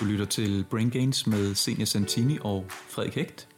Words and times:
Du 0.00 0.04
lytter 0.04 0.24
til 0.24 0.64
Brain 0.70 0.90
Gains 0.90 1.26
med 1.26 1.54
Senior 1.54 1.84
Santini 1.84 2.38
og 2.40 2.64
Frederik 2.68 3.14
Hægt. 3.14 3.48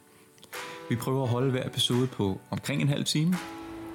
Vi 0.89 0.95
prøver 0.95 1.23
at 1.23 1.29
holde 1.29 1.51
hver 1.51 1.67
episode 1.67 2.07
på 2.07 2.41
omkring 2.51 2.81
en 2.81 2.87
halv 2.87 3.05
time, 3.05 3.35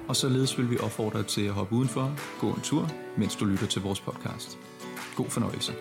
og 0.07 0.15
således 0.15 0.57
vil 0.57 0.69
vi 0.71 0.77
opfordre 0.77 1.19
dig 1.19 1.27
til 1.27 1.41
at 1.41 1.53
hoppe 1.53 1.75
udenfor, 1.75 2.15
gå 2.39 2.53
en 2.53 2.61
tur, 2.61 2.89
mens 3.17 3.35
du 3.35 3.45
lytter 3.45 3.67
til 3.67 3.81
vores 3.81 3.99
podcast. 4.01 4.57
God 5.15 5.29
fornøjelse. 5.29 5.73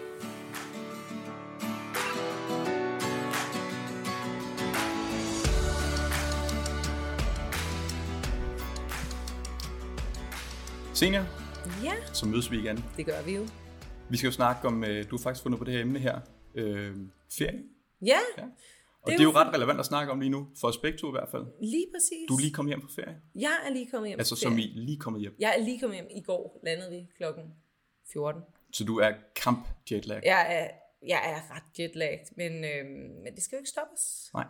Senior, 10.94 11.24
Ja, 11.84 11.92
så 12.12 12.26
mødes 12.26 12.50
vi 12.50 12.58
igen. 12.58 12.84
det 12.96 13.06
gør 13.06 13.22
vi 13.26 13.36
jo. 13.36 13.46
Vi 14.08 14.16
skal 14.16 14.26
jo 14.28 14.32
snakke 14.32 14.68
om, 14.68 14.84
øh, 14.84 15.04
du 15.10 15.16
har 15.16 15.22
faktisk 15.22 15.42
fundet 15.42 15.58
på 15.58 15.64
det 15.64 15.72
her 15.74 15.80
emne 15.80 15.98
her, 15.98 16.20
øh, 16.54 16.96
ferie. 17.38 17.64
Ja, 18.02 18.18
Ja. 18.38 18.44
Og 19.02 19.06
det 19.06 19.12
er, 19.14 19.18
det 19.18 19.24
er 19.24 19.28
jo 19.32 19.38
ret 19.38 19.54
relevant 19.54 19.80
at 19.80 19.86
snakke 19.86 20.12
om 20.12 20.20
lige 20.20 20.30
nu, 20.30 20.48
for 20.60 20.68
os 20.68 20.78
begge 20.78 20.98
to 20.98 21.08
i 21.08 21.10
hvert 21.10 21.28
fald. 21.30 21.46
lige 21.60 21.86
præcis. 21.94 22.28
Du 22.28 22.34
er 22.34 22.40
lige 22.40 22.52
kommet 22.52 22.70
hjem 22.70 22.82
fra 22.82 22.88
ferie. 23.02 23.20
Jeg 23.34 23.56
er 23.66 23.70
lige 23.72 23.90
kommet 23.90 24.08
hjem. 24.08 24.18
Altså 24.20 24.34
fra 24.34 24.40
som 24.40 24.58
i 24.58 24.62
ferie. 24.62 24.84
lige 24.84 24.98
kommet 24.98 25.20
hjem. 25.22 25.34
Jeg 25.38 25.54
er 25.58 25.64
lige 25.64 25.80
kommet 25.80 25.96
hjem 25.98 26.08
i 26.10 26.20
går, 26.22 26.60
landede 26.64 26.90
vi 26.90 27.06
klokken 27.16 27.44
14. 28.12 28.42
Så 28.72 28.84
du 28.84 28.98
er 28.98 29.12
kamp 29.36 29.68
jetlag. 29.90 30.20
Jeg 30.24 30.46
er, 30.60 30.68
jeg 31.06 31.32
er 31.32 31.54
ret 31.56 31.78
jetlagt, 31.80 32.36
men, 32.36 32.52
øhm, 32.64 32.88
men 33.24 33.34
det 33.34 33.42
skal 33.42 33.56
jo 33.56 33.60
ikke 33.60 33.70
stoppe 33.70 33.92
os. 33.94 34.30
Nej. 34.34 34.46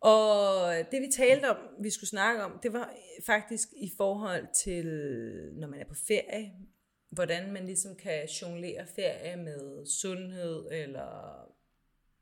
Og 0.00 0.72
det 0.90 1.00
vi 1.02 1.08
talte 1.16 1.50
om, 1.50 1.56
vi 1.82 1.90
skulle 1.90 2.10
snakke 2.10 2.44
om, 2.44 2.58
det 2.62 2.72
var 2.72 2.92
faktisk 3.26 3.68
i 3.76 3.92
forhold 3.96 4.46
til, 4.64 4.84
når 5.56 5.68
man 5.68 5.80
er 5.80 5.84
på 5.84 5.94
ferie, 6.08 6.52
hvordan 7.14 7.52
man 7.52 7.66
ligesom 7.66 7.96
kan 7.96 8.26
jonglere 8.26 8.86
ferie 8.96 9.36
med 9.36 9.86
sundhed, 9.86 10.68
eller 10.72 11.40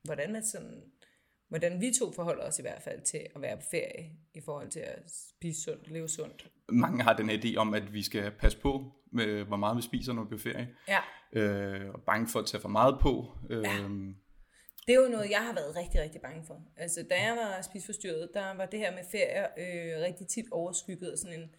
hvordan 0.05 0.33
man 0.33 0.44
sådan, 0.44 0.83
hvordan 1.48 1.80
vi 1.80 1.92
to 1.98 2.12
forholder 2.12 2.44
os 2.44 2.58
i 2.58 2.62
hvert 2.62 2.83
fald 2.83 3.00
til 3.00 3.27
at 3.34 3.42
være 3.42 3.56
på 3.56 3.62
ferie, 3.70 4.11
i 4.34 4.41
forhold 4.41 4.70
til 4.70 4.81
at 4.81 5.03
spise 5.36 5.62
sundt, 5.62 5.91
leve 5.91 6.08
sundt. 6.08 6.50
Mange 6.69 7.03
har 7.03 7.16
den 7.16 7.31
her 7.31 7.39
idé 7.39 7.56
om, 7.56 7.75
at 7.75 7.92
vi 7.92 8.03
skal 8.03 8.31
passe 8.31 8.58
på 8.58 8.92
med, 9.12 9.44
hvor 9.44 9.56
meget 9.56 9.77
vi 9.77 9.83
spiser, 9.83 10.12
når 10.12 10.22
vi 10.22 10.34
er 10.34 10.39
på 10.39 10.42
ferie. 10.42 10.69
Ja. 10.89 11.00
Øh, 11.33 11.91
og 11.94 12.03
bange 12.03 12.28
for 12.28 12.38
at 12.38 12.47
tage 12.47 12.61
for 12.61 12.69
meget 12.69 12.98
på. 13.00 13.38
Øh, 13.50 13.62
Ja. 13.62 13.88
Det 14.86 14.94
er 14.94 15.00
jo 15.03 15.09
noget, 15.09 15.31
jeg 15.31 15.47
har 15.47 15.55
været 15.55 15.77
rigtig, 15.77 16.00
rigtig 16.00 16.20
bange 16.20 16.44
for. 16.47 16.62
Altså, 16.77 17.06
da 17.11 17.14
jeg 17.14 17.36
var 17.36 17.62
spisforstyrret, 17.62 18.31
der 18.34 18.55
var 18.55 18.66
det 18.66 18.78
her 18.78 18.92
med 18.92 19.03
ferie 19.11 19.44
øh, 19.59 20.03
rigtig 20.03 20.27
tit 20.28 20.44
overskygget 20.50 21.11
af 21.11 21.19
sådan 21.19 21.41
en 21.41 21.55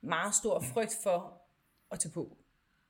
meget 0.00 0.34
stor 0.34 0.60
frygt 0.60 0.96
for 1.02 1.42
at 1.90 2.00
tage 2.00 2.12
på. 2.12 2.36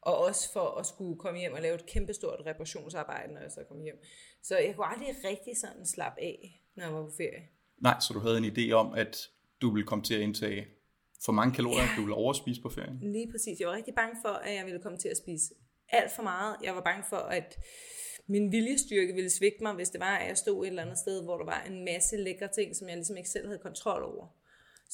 Og 0.02 0.18
også 0.18 0.52
for 0.52 0.78
at 0.78 0.86
skulle 0.86 1.18
komme 1.18 1.40
hjem 1.40 1.52
og 1.52 1.62
lave 1.62 1.74
et 1.74 1.86
kæmpestort 1.86 2.46
reparationsarbejde, 2.46 3.32
når 3.32 3.40
jeg 3.40 3.50
så 3.50 3.64
kom 3.68 3.80
hjem. 3.80 4.02
Så 4.42 4.58
jeg 4.58 4.76
kunne 4.76 4.86
aldrig 4.86 5.08
rigtig 5.24 5.56
sådan 5.56 5.86
slappe 5.86 6.20
af, 6.20 6.62
når 6.74 6.84
jeg 6.84 6.94
var 6.94 7.02
på 7.02 7.12
ferie. 7.16 7.48
Nej, 7.78 8.00
så 8.00 8.12
du 8.14 8.18
havde 8.18 8.38
en 8.38 8.44
idé 8.44 8.72
om, 8.72 8.94
at 8.94 9.30
du 9.60 9.70
ville 9.70 9.86
komme 9.86 10.04
til 10.04 10.14
at 10.14 10.20
indtage 10.20 10.66
for 11.24 11.32
mange 11.32 11.54
kalorier, 11.54 11.86
du 11.96 12.00
ville 12.00 12.14
overspise 12.14 12.62
på 12.62 12.68
ferien. 12.68 12.98
Lige 13.02 13.30
præcis. 13.30 13.60
Jeg 13.60 13.68
var 13.68 13.74
rigtig 13.74 13.94
bange 13.94 14.16
for, 14.24 14.28
at 14.28 14.54
jeg 14.54 14.64
ville 14.66 14.80
komme 14.80 14.98
til 14.98 15.08
at 15.08 15.16
spise 15.16 15.54
alt 15.88 16.12
for 16.16 16.22
meget. 16.22 16.56
Jeg 16.62 16.74
var 16.74 16.80
bange 16.80 17.04
for, 17.08 17.16
at 17.16 17.58
min 18.26 18.52
viljestyrke 18.52 19.14
ville 19.14 19.30
svigte 19.30 19.62
mig, 19.62 19.72
hvis 19.74 19.90
det 19.90 20.00
var, 20.00 20.16
at 20.16 20.28
jeg 20.28 20.36
stod 20.36 20.64
et 20.64 20.68
eller 20.68 20.82
andet 20.82 20.98
sted, 20.98 21.24
hvor 21.24 21.38
der 21.38 21.44
var 21.44 21.62
en 21.70 21.84
masse 21.84 22.16
lækre 22.16 22.48
ting, 22.48 22.76
som 22.76 22.88
jeg 22.88 22.96
ligesom 22.96 23.16
ikke 23.16 23.30
selv 23.30 23.46
havde 23.46 23.58
kontrol 23.58 24.02
over. 24.02 24.26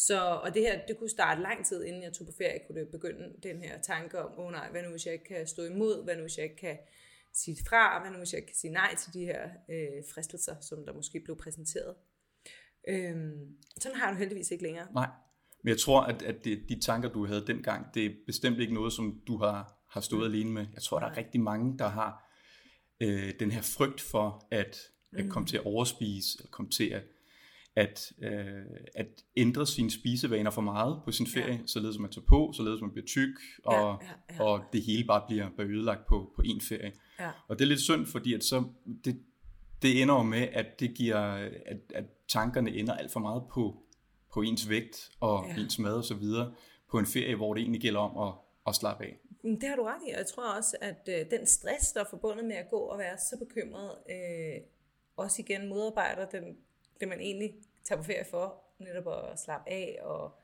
Så, 0.06 0.20
og 0.44 0.54
det 0.54 0.62
her, 0.62 0.86
det 0.88 0.98
kunne 0.98 1.10
starte 1.10 1.42
lang 1.42 1.66
tid, 1.66 1.84
inden 1.84 2.02
jeg 2.02 2.12
tog 2.12 2.26
på 2.26 2.32
ferie, 2.38 2.60
kunne 2.66 2.80
det 2.80 2.88
begynde 2.88 3.34
den 3.42 3.62
her 3.62 3.80
tanke 3.80 4.18
om, 4.18 4.38
åh 4.38 4.46
oh, 4.46 4.52
nej, 4.52 4.70
hvad 4.70 4.82
nu 4.82 4.90
hvis 4.90 5.06
jeg 5.06 5.12
ikke 5.12 5.24
kan 5.24 5.46
stå 5.46 5.62
imod, 5.62 6.04
hvad 6.04 6.16
nu 6.16 6.20
hvis 6.20 6.36
jeg 6.36 6.44
ikke 6.44 6.56
kan 6.56 6.78
sige 7.32 7.56
fra, 7.68 8.00
hvad 8.00 8.10
nu 8.10 8.18
hvis 8.18 8.32
jeg 8.32 8.38
ikke 8.38 8.46
kan 8.46 8.56
sige 8.56 8.72
nej 8.72 8.94
til 8.94 9.14
de 9.14 9.24
her 9.24 9.42
øh, 9.70 10.04
fristelser, 10.14 10.54
som 10.60 10.86
der 10.86 10.92
måske 10.92 11.20
blev 11.20 11.36
præsenteret. 11.36 11.94
Øhm, 12.88 13.56
sådan 13.80 13.98
har 13.98 14.10
du 14.12 14.18
heldigvis 14.18 14.50
ikke 14.50 14.64
længere. 14.64 14.86
Nej, 14.92 15.08
men 15.62 15.68
jeg 15.68 15.78
tror, 15.78 16.00
at, 16.00 16.22
at 16.22 16.44
det, 16.44 16.64
de 16.68 16.80
tanker, 16.80 17.08
du 17.08 17.26
havde 17.26 17.46
dengang, 17.46 17.94
det 17.94 18.06
er 18.06 18.10
bestemt 18.26 18.58
ikke 18.58 18.74
noget, 18.74 18.92
som 18.92 19.22
du 19.26 19.36
har, 19.36 19.84
har 19.90 20.00
stået 20.00 20.28
alene 20.28 20.50
med. 20.50 20.66
Jeg 20.74 20.82
tror, 20.82 20.98
der 20.98 21.06
er 21.06 21.16
rigtig 21.16 21.40
mange, 21.40 21.78
der 21.78 21.88
har 21.88 22.32
øh, 23.00 23.32
den 23.40 23.50
her 23.50 23.62
frygt 23.62 24.00
for 24.00 24.48
at, 24.50 24.78
at 25.12 25.28
komme 25.30 25.48
til 25.48 25.56
at 25.56 25.64
overspise, 25.66 26.38
eller 26.38 26.50
komme 26.50 26.70
til 26.70 26.88
at, 26.88 27.02
at, 27.82 28.12
øh, 28.22 28.62
at 28.94 29.06
ændre 29.36 29.66
sine 29.66 29.90
spisevaner 29.90 30.50
for 30.50 30.60
meget 30.62 31.00
på 31.04 31.12
sin 31.12 31.26
ferie, 31.26 31.52
ja. 31.52 31.58
således 31.66 31.96
at 31.96 32.00
man 32.00 32.10
tager 32.10 32.26
på, 32.28 32.52
således 32.56 32.78
at 32.78 32.82
man 32.82 32.90
bliver 32.92 33.06
tyk, 33.06 33.34
og, 33.64 33.74
Ja, 33.74 34.06
ja, 34.06 34.34
ja. 34.34 34.42
og 34.42 34.60
det 34.72 34.82
hele 34.82 35.04
bare 35.04 35.22
bliver, 35.28 35.50
bliver 35.56 35.70
ødelagt 35.70 36.06
på, 36.06 36.32
på 36.36 36.42
én 36.46 36.68
ferie. 36.68 36.92
Ja. 37.20 37.30
Og 37.48 37.58
det 37.58 37.64
er 37.64 37.68
lidt 37.68 37.80
synd, 37.80 38.06
fordi 38.06 38.34
at 38.34 38.44
så, 38.44 38.64
det, 39.04 39.20
det 39.82 40.02
ender 40.02 40.14
jo 40.14 40.22
med, 40.22 40.48
at 40.52 40.80
det 40.80 40.94
giver, 40.94 41.18
at, 41.66 41.80
at 41.94 42.04
tankerne 42.28 42.70
ender 42.70 42.94
alt 42.94 43.12
for 43.12 43.20
meget 43.20 43.42
på, 43.54 43.82
på 44.34 44.42
ens 44.42 44.68
vægt 44.68 45.10
og 45.20 45.44
Ja. 45.48 45.62
ens 45.62 45.78
mad 45.78 45.92
og 45.94 46.04
så 46.04 46.14
videre 46.14 46.54
på 46.90 46.98
en 46.98 47.06
ferie, 47.06 47.36
hvor 47.36 47.54
det 47.54 47.60
egentlig 47.60 47.80
gælder 47.80 48.00
om 48.00 48.28
at, 48.28 48.34
at 48.66 48.74
slappe 48.74 49.04
af. 49.04 49.16
Men 49.42 49.60
Det 49.60 49.68
har 49.68 49.76
du 49.76 49.82
ret 49.82 50.02
i, 50.08 50.10
og 50.10 50.18
jeg 50.18 50.26
tror 50.26 50.56
også, 50.56 50.76
at 50.80 51.08
øh, 51.08 51.30
den 51.38 51.46
stress, 51.46 51.92
der 51.92 52.00
er 52.00 52.04
forbundet 52.10 52.44
med 52.44 52.56
at 52.56 52.70
gå 52.70 52.76
og 52.78 52.98
være 52.98 53.18
så 53.18 53.36
bekymret, 53.38 53.90
øh, 54.10 54.60
også 55.16 55.42
igen 55.42 55.68
modarbejder 55.68 56.26
den, 56.26 56.44
det, 57.00 57.08
man 57.08 57.20
egentlig 57.20 57.54
tager 57.84 57.96
på 57.96 58.04
ferie 58.04 58.24
for, 58.24 58.64
netop 58.78 59.30
at 59.30 59.40
slappe 59.40 59.70
af 59.70 59.98
og 60.02 60.38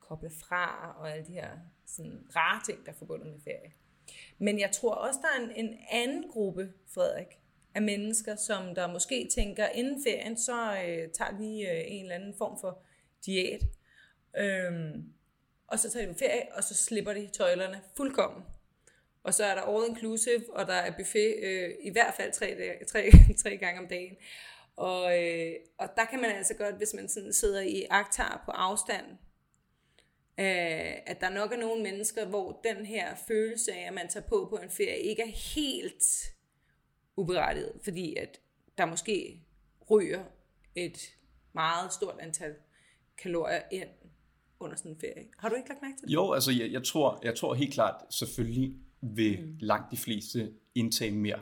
koble 0.00 0.30
fra, 0.30 0.94
og 0.98 1.12
alle 1.12 1.26
de 1.26 1.32
her 1.32 1.50
sådan, 1.86 2.26
rare 2.36 2.60
ting, 2.66 2.86
der 2.86 2.92
er 2.92 2.96
forbundet 2.96 3.26
med 3.26 3.40
ferie. 3.44 3.72
Men 4.38 4.60
jeg 4.60 4.70
tror 4.70 4.94
også, 4.94 5.20
der 5.22 5.40
er 5.40 5.44
en, 5.44 5.66
en 5.66 5.78
anden 5.90 6.30
gruppe, 6.30 6.72
Frederik, 6.94 7.40
af 7.74 7.82
mennesker, 7.82 8.36
som 8.36 8.74
der 8.74 8.92
måske 8.92 9.28
tænker, 9.34 9.68
inden 9.68 10.02
ferien, 10.02 10.36
så 10.36 10.72
øh, 10.72 11.08
tager 11.12 11.30
de 11.38 11.62
øh, 11.62 11.82
en 11.86 12.02
eller 12.02 12.14
anden 12.14 12.34
form 12.38 12.58
for 12.60 12.82
diæt. 13.26 13.62
Øhm, 14.36 15.12
og 15.66 15.78
så 15.78 15.90
tager 15.90 16.06
de 16.06 16.12
på 16.12 16.18
ferie, 16.18 16.42
og 16.56 16.64
så 16.64 16.74
slipper 16.74 17.12
de 17.12 17.26
tøjlerne 17.26 17.80
fuldkommen. 17.96 18.42
Og 19.22 19.34
så 19.34 19.44
er 19.44 19.54
der 19.54 19.62
all 19.62 19.88
inclusive, 19.88 20.44
og 20.52 20.66
der 20.66 20.72
er 20.72 20.96
buffet 20.98 21.34
øh, 21.42 21.70
i 21.80 21.90
hvert 21.90 22.14
fald 22.14 22.32
tre, 22.32 22.78
tre, 22.88 23.10
tre 23.42 23.56
gange 23.56 23.80
om 23.80 23.88
dagen. 23.88 24.16
Og, 24.80 25.22
øh, 25.22 25.52
og 25.78 25.88
der 25.96 26.04
kan 26.04 26.20
man 26.20 26.30
altså 26.30 26.54
godt, 26.54 26.76
hvis 26.76 26.94
man 26.94 27.08
sådan 27.08 27.32
sidder 27.32 27.60
i 27.60 27.86
aktar 27.90 28.42
på 28.44 28.50
afstand, 28.50 29.06
øh, 30.38 30.94
at 31.06 31.20
der 31.20 31.30
nok 31.30 31.52
er 31.52 31.56
nogle 31.56 31.82
mennesker, 31.82 32.26
hvor 32.26 32.60
den 32.64 32.86
her 32.86 33.14
følelse 33.28 33.72
af, 33.72 33.86
at 33.86 33.94
man 33.94 34.08
tager 34.08 34.26
på 34.26 34.46
på 34.50 34.56
en 34.56 34.70
ferie, 34.70 34.98
ikke 34.98 35.22
er 35.22 35.54
helt 35.54 36.04
uberettiget, 37.16 37.72
fordi 37.84 38.16
at 38.16 38.40
der 38.78 38.86
måske 38.86 39.42
ryger 39.90 40.24
et 40.74 40.98
meget 41.52 41.92
stort 41.92 42.16
antal 42.20 42.54
kalorier 43.18 43.62
ind 43.72 43.88
under 44.60 44.76
sådan 44.76 44.92
en 44.92 45.00
ferie. 45.00 45.28
Har 45.38 45.48
du 45.48 45.54
ikke 45.54 45.68
lagt 45.68 45.82
mærke 45.82 45.96
til 45.96 46.08
det? 46.08 46.14
Jo, 46.14 46.32
altså 46.32 46.52
jeg, 46.52 46.72
jeg, 46.72 46.84
tror, 46.84 47.20
jeg 47.22 47.36
tror 47.36 47.54
helt 47.54 47.72
klart, 47.72 48.14
selvfølgelig 48.14 48.74
vil 49.02 49.42
mm. 49.42 49.56
langt 49.60 49.90
de 49.90 49.96
fleste 49.96 50.52
indtage 50.74 51.10
mere. 51.10 51.40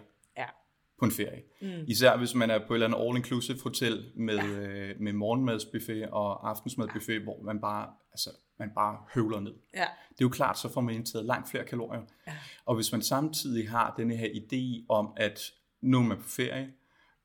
På 0.98 1.04
en 1.04 1.10
ferie. 1.10 1.42
Mm. 1.60 1.84
Især 1.86 2.16
hvis 2.16 2.34
man 2.34 2.50
er 2.50 2.58
på 2.66 2.74
et 2.74 2.76
eller 2.82 2.86
andet 2.86 2.98
all-inclusive 3.08 3.62
hotel 3.62 4.12
med, 4.16 4.34
ja. 4.34 4.46
øh, 4.46 5.00
med 5.00 5.12
morgenmadsbuffet 5.12 6.08
og 6.10 6.50
aftensmadsbuffet, 6.50 7.14
ja. 7.14 7.22
hvor 7.22 7.42
man 7.42 7.60
bare, 7.60 7.90
altså, 8.12 8.30
man 8.58 8.70
bare 8.74 8.98
høvler 9.14 9.40
ned. 9.40 9.54
Ja. 9.74 9.80
Det 10.08 10.20
er 10.20 10.24
jo 10.24 10.28
klart, 10.28 10.58
så 10.58 10.68
får 10.72 10.80
man 10.80 10.94
indtaget 10.94 11.26
langt 11.26 11.50
flere 11.50 11.64
kalorier. 11.64 12.02
Ja. 12.26 12.32
Og 12.64 12.74
hvis 12.74 12.92
man 12.92 13.02
samtidig 13.02 13.70
har 13.70 13.94
denne 13.96 14.16
her 14.16 14.28
idé 14.28 14.86
om, 14.88 15.12
at 15.16 15.40
nu 15.80 15.98
er 15.98 16.02
man 16.02 16.16
på 16.18 16.28
ferie, 16.28 16.68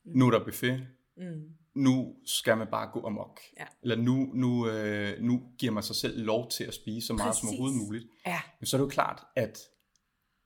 nu 0.05 0.27
er 0.27 0.31
der 0.31 0.43
buffet, 0.45 0.87
Mm. 1.17 1.41
nu 1.75 2.15
skal 2.25 2.57
man 2.57 2.67
bare 2.71 2.89
gå 2.93 3.05
amok. 3.07 3.39
Ja. 3.59 3.65
Eller 3.81 3.95
nu, 3.95 4.29
nu, 4.33 4.69
øh, 4.69 5.21
nu 5.21 5.41
giver 5.59 5.71
man 5.71 5.83
sig 5.83 5.95
selv 5.95 6.25
lov 6.25 6.49
til 6.49 6.63
at 6.63 6.73
spise 6.73 7.07
så 7.07 7.13
meget 7.13 7.27
Præcis. 7.29 7.39
som 7.39 7.49
overhovedet 7.49 7.77
muligt. 7.85 8.05
Ja. 8.25 8.39
Men 8.59 8.65
så 8.67 8.77
er 8.77 8.79
det 8.81 8.85
jo 8.85 8.89
klart, 8.89 9.23
at 9.35 9.59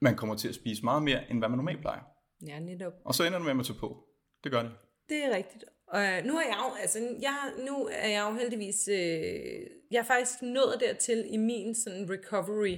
man 0.02 0.16
kommer 0.16 0.36
til 0.36 0.48
at 0.48 0.56
spise 0.56 0.84
meget 0.84 1.04
mere, 1.04 1.32
end 1.32 1.40
hvad 1.40 1.50
man 1.50 1.58
normalt 1.58 1.82
plejer. 1.82 2.02
Ja, 2.48 2.60
netop. 2.60 2.94
Og 3.06 3.16
så 3.16 3.24
ender 3.24 3.38
det 3.38 3.44
med 3.44 3.52
at 3.52 3.56
man 3.56 3.66
tager 3.66 3.80
på. 3.80 4.04
Det 4.44 4.52
gør 4.52 4.64
det. 4.64 4.72
Det 5.10 5.24
er 5.24 5.36
rigtigt. 5.36 5.64
Og 5.88 6.02
øh, 6.04 6.26
nu 6.26 6.38
er 6.38 6.42
jeg 6.42 6.58
jo, 6.70 6.76
altså, 6.82 7.00
jeg, 7.22 7.52
nu 7.66 7.90
er 7.92 8.08
jeg 8.08 8.30
jo 8.30 8.34
heldigvis, 8.34 8.88
øh, 8.88 9.62
jeg 9.92 10.00
er 10.00 10.04
faktisk 10.04 10.42
nået 10.42 10.78
dertil 10.80 11.26
i 11.34 11.38
min 11.38 11.76
sådan 11.76 12.10
recovery, 12.10 12.78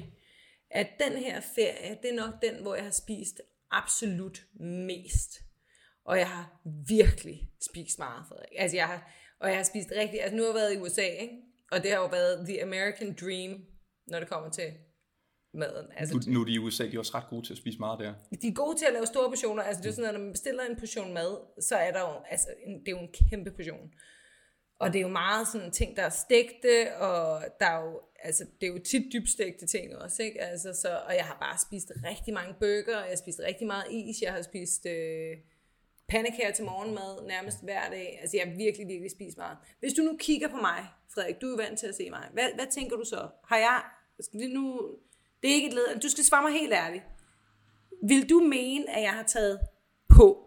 at 0.72 0.88
den 1.00 1.18
her 1.18 1.42
ferie, 1.56 1.98
det 2.02 2.10
er 2.10 2.16
nok 2.16 2.42
den, 2.42 2.62
hvor 2.62 2.76
jeg 2.76 2.84
har 2.84 2.92
spist 2.92 3.42
absolut 3.72 4.46
mest. 4.60 5.32
Og 6.06 6.18
jeg 6.18 6.30
har 6.30 6.62
virkelig 6.88 7.50
spist 7.62 8.00
meget, 8.00 8.26
Frederik. 8.28 8.54
Altså, 8.58 8.78
jeg 8.78 8.88
har, 8.88 9.12
og 9.40 9.50
jeg 9.50 9.58
har 9.58 9.64
spist 9.64 9.90
rigtig, 9.98 10.22
altså 10.22 10.36
nu 10.36 10.44
har 10.44 10.50
jeg 10.50 10.56
været 10.56 10.74
i 10.74 10.78
USA, 10.78 11.02
ikke? 11.02 11.34
Og 11.72 11.84
det 11.84 11.92
har 11.92 11.98
jo 11.98 12.08
været 12.08 12.48
the 12.48 12.64
American 12.64 13.18
dream, 13.22 13.66
når 14.08 14.20
det 14.20 14.30
kommer 14.30 14.50
til 14.50 14.74
maden. 15.54 15.88
Altså, 15.98 16.16
Nu, 16.16 16.34
nu 16.34 16.42
er 16.42 16.46
de 16.46 16.52
i 16.52 16.60
USA, 16.60 16.84
de 16.86 16.96
er 16.96 17.00
også 17.00 17.12
ret 17.16 17.30
gode 17.30 17.46
til 17.46 17.54
at 17.54 17.58
spise 17.58 17.80
meget 17.80 18.00
der. 18.00 18.14
de 18.42 18.48
er 18.48 18.54
gode 18.54 18.78
til 18.78 18.86
at 18.86 18.94
lave 18.94 19.06
store 19.06 19.30
portioner. 19.30 19.64
Altså, 19.64 19.82
det 19.82 19.86
er 19.88 19.92
jo 19.92 19.96
sådan, 19.96 20.10
at 20.10 20.14
når 20.14 20.22
man 20.22 20.32
bestiller 20.32 20.64
en 20.64 20.76
portion 20.80 21.14
mad, 21.14 21.62
så 21.62 21.76
er 21.76 21.92
der 21.92 22.00
jo, 22.00 22.14
altså, 22.30 22.48
en, 22.66 22.80
det 22.80 22.88
er 22.88 22.92
jo 22.92 23.00
en 23.00 23.14
kæmpe 23.30 23.52
portion. 23.52 23.92
Og 24.80 24.94
det 24.94 25.00
er 25.00 25.02
jo 25.02 25.08
meget 25.08 25.48
sådan 25.48 25.72
ting, 25.72 25.98
der 25.98 26.04
er 26.04 26.10
stegte, 26.10 26.96
og 26.98 27.44
der 27.60 27.66
er 27.66 27.86
jo, 27.86 28.02
altså, 28.24 28.46
det 28.62 28.68
er 28.68 28.72
jo 28.74 28.80
tit 28.80 29.14
dybstegte 29.14 29.68
ting 29.68 29.98
også, 29.98 30.24
ikke? 30.24 30.42
Altså, 30.42 30.74
så, 30.74 30.90
og 31.08 31.16
jeg 31.16 31.26
har 31.26 31.38
bare 31.42 31.58
spist 31.68 31.92
rigtig 32.10 32.34
mange 32.34 32.54
burger, 32.60 32.98
og 32.98 33.04
jeg 33.04 33.12
har 33.12 33.16
spist 33.16 33.40
rigtig 33.48 33.68
meget 33.68 33.86
is, 33.92 34.22
jeg 34.22 34.34
har 34.34 34.42
spist 34.42 34.86
øh, 34.86 35.38
pandekager 36.10 36.52
til 36.52 36.66
morgenmad 36.66 37.28
nærmest 37.28 37.64
hver 37.64 37.90
dag. 37.90 38.18
Altså 38.22 38.38
jeg 38.38 38.46
har 38.48 38.56
virkelig, 38.56 38.88
virkelig 38.88 39.12
spist 39.12 39.38
meget. 39.38 39.58
Hvis 39.80 39.94
du 39.94 40.02
nu 40.02 40.18
kigger 40.20 40.48
på 40.48 40.58
mig, 40.58 40.80
Frederik, 41.14 41.42
du 41.42 41.48
er 41.54 41.58
vant 41.58 41.80
til 41.80 41.88
at 41.88 41.96
se 41.96 42.10
mig. 42.10 42.30
Hvad, 42.34 42.50
hvad 42.56 42.68
tænker 42.72 42.96
du 42.98 43.04
så? 43.06 43.28
Har 43.44 43.58
jeg... 43.58 43.82
Skal 44.20 44.40
vi 44.40 44.48
nu, 44.48 44.96
det 45.42 45.52
er 45.52 45.56
ikke 45.56 45.68
et 45.68 45.74
led. 45.74 46.00
Du 46.00 46.10
skal 46.10 46.24
svare 46.24 46.42
mig 46.42 46.52
helt 46.52 46.74
ærligt. 46.74 47.04
Vil 48.08 48.30
du 48.30 48.40
mene, 48.40 48.90
at 48.96 49.02
jeg 49.04 49.12
har 49.14 49.24
taget 49.24 49.60
på? 50.10 50.46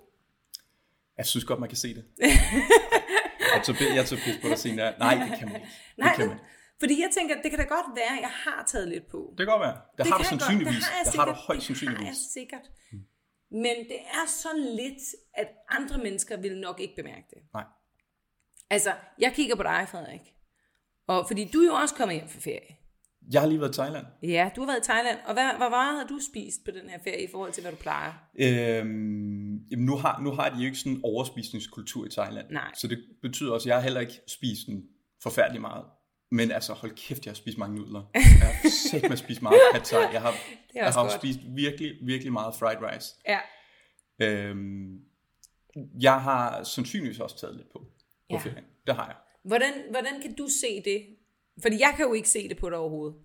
Jeg 1.19 1.27
synes 1.27 1.45
godt, 1.45 1.61
man 1.61 1.69
kan 1.69 1.79
se 1.79 1.95
det. 1.95 2.05
jeg 3.55 3.63
tog, 3.65 3.77
jeg 3.95 4.07
tog 4.07 4.19
pis 4.19 4.37
på 4.43 4.49
dig 4.49 4.59
senere. 4.59 4.99
Nej, 4.99 5.15
det 5.29 5.39
kan 5.39 5.49
man 5.49 5.57
ikke. 5.57 5.69
Det 5.97 5.99
Nej, 6.05 6.15
kan 6.17 6.29
man. 6.29 6.39
fordi 6.81 7.01
jeg 7.01 7.11
tænker, 7.15 7.43
det 7.43 7.51
kan 7.51 7.59
da 7.59 7.65
godt 7.65 7.87
være, 7.97 8.13
at 8.17 8.21
jeg 8.21 8.31
har 8.45 8.65
taget 8.67 8.89
lidt 8.89 9.07
på. 9.11 9.35
Det 9.39 9.47
kan 9.47 9.47
godt 9.47 9.61
være. 9.61 9.75
Det, 9.75 9.99
det 9.99 10.07
har 10.07 10.19
du 10.19 10.25
sandsynligvis. 10.25 10.75
Godt. 10.75 10.77
Det 10.77 10.85
har, 10.85 10.97
jeg 10.99 11.05
det 11.05 11.13
sikkert. 11.13 11.29
har 11.29 11.35
du 11.35 11.41
højst 11.47 11.61
Det 11.61 11.69
har 11.69 11.75
sandsynligvis. 11.75 12.07
jeg 12.07 12.17
sikkert. 12.33 12.67
Men 13.51 13.77
det 13.91 14.01
er 14.19 14.27
så 14.27 14.49
lidt, 14.57 15.03
at 15.35 15.49
andre 15.69 15.99
mennesker 15.99 16.37
vil 16.37 16.61
nok 16.61 16.81
ikke 16.81 16.95
bemærke 16.97 17.27
det. 17.31 17.39
Nej. 17.55 17.65
Altså, 18.71 18.93
jeg 19.19 19.33
kigger 19.35 19.57
på 19.57 19.63
dig, 19.63 19.87
Frederik. 19.91 20.21
Og 21.07 21.27
fordi 21.27 21.51
du 21.53 21.59
er 21.61 21.67
jo 21.67 21.75
også 21.75 21.95
kommet 21.95 22.17
hjem 22.17 22.29
fra 22.29 22.41
ferie. 22.41 22.77
Jeg 23.33 23.41
har 23.41 23.49
lige 23.49 23.61
været 23.61 23.73
i 23.75 23.75
Thailand. 23.79 24.07
Ja, 24.23 24.51
du 24.57 24.61
har 24.61 24.67
været 24.67 24.81
i 24.81 24.85
Thailand. 24.85 25.19
Og 25.27 25.33
hvad, 25.33 25.51
hvor 25.57 25.69
meget 25.69 25.99
har 25.99 26.07
du 26.07 26.19
spist 26.31 26.65
på 26.65 26.71
den 26.71 26.91
her 26.91 26.99
ferie 27.05 27.25
i 27.25 27.29
forhold 27.31 27.53
til, 27.53 27.61
hvad 27.63 27.73
du 27.73 27.79
plejer? 27.79 28.13
Øhm, 28.39 29.57
jamen 29.71 29.87
nu, 29.87 29.97
har, 29.97 30.21
nu 30.21 30.31
har 30.31 30.49
de 30.51 30.57
jo 30.57 30.65
ikke 30.65 30.79
sådan 30.79 30.93
en 30.93 31.01
overspisningskultur 31.05 32.07
i 32.07 32.11
Thailand. 32.11 32.47
Nej. 32.51 32.71
Så 32.75 32.87
det 32.89 32.99
betyder 33.23 33.53
også, 33.53 33.65
at 33.65 33.69
jeg 33.69 33.77
har 33.77 33.83
heller 33.83 34.01
ikke 34.01 34.21
spist 34.29 34.69
en 34.69 34.85
forfærdelig 35.23 35.61
meget. 35.61 35.85
Men 36.31 36.51
altså, 36.51 36.73
hold 36.73 36.93
kæft, 36.97 37.25
jeg 37.27 37.31
har 37.31 37.35
spist 37.37 37.59
mange 37.59 37.77
nudler. 37.77 38.03
Jeg 38.15 38.23
har 38.23 38.69
sæt 38.91 39.03
med 39.03 39.11
at 39.13 39.19
spise 39.19 39.43
meget 39.43 39.59
pad 39.73 39.81
thai. 39.81 40.01
Jeg 40.13 40.23
har, 40.23 40.35
jeg 40.75 40.87
også 40.87 40.99
har 40.99 41.05
godt. 41.09 41.21
spist 41.21 41.39
virkelig, 41.55 41.93
virkelig 42.03 42.33
meget 42.33 42.55
fried 42.55 42.77
rice. 42.83 43.15
Ja. 43.29 43.39
Øhm, 44.27 44.99
jeg 46.01 46.21
har 46.23 46.63
sandsynligvis 46.63 47.19
også 47.21 47.39
taget 47.41 47.57
lidt 47.57 47.73
på 47.73 47.79
på 47.79 47.87
Ja. 48.31 48.37
ferien. 48.39 48.65
Det 48.87 48.95
har 48.95 49.07
jeg. 49.07 49.17
Hvordan, 49.45 49.73
hvordan 49.91 50.23
kan 50.23 50.35
du 50.35 50.49
se 50.61 50.83
det? 50.85 51.07
Fordi 51.63 51.81
jeg 51.81 51.93
kan 51.97 52.07
jo 52.07 52.13
ikke 52.13 52.29
se 52.29 52.49
det 52.49 52.57
på 52.57 52.71
dig 52.71 52.79
overhovedet. 52.79 53.17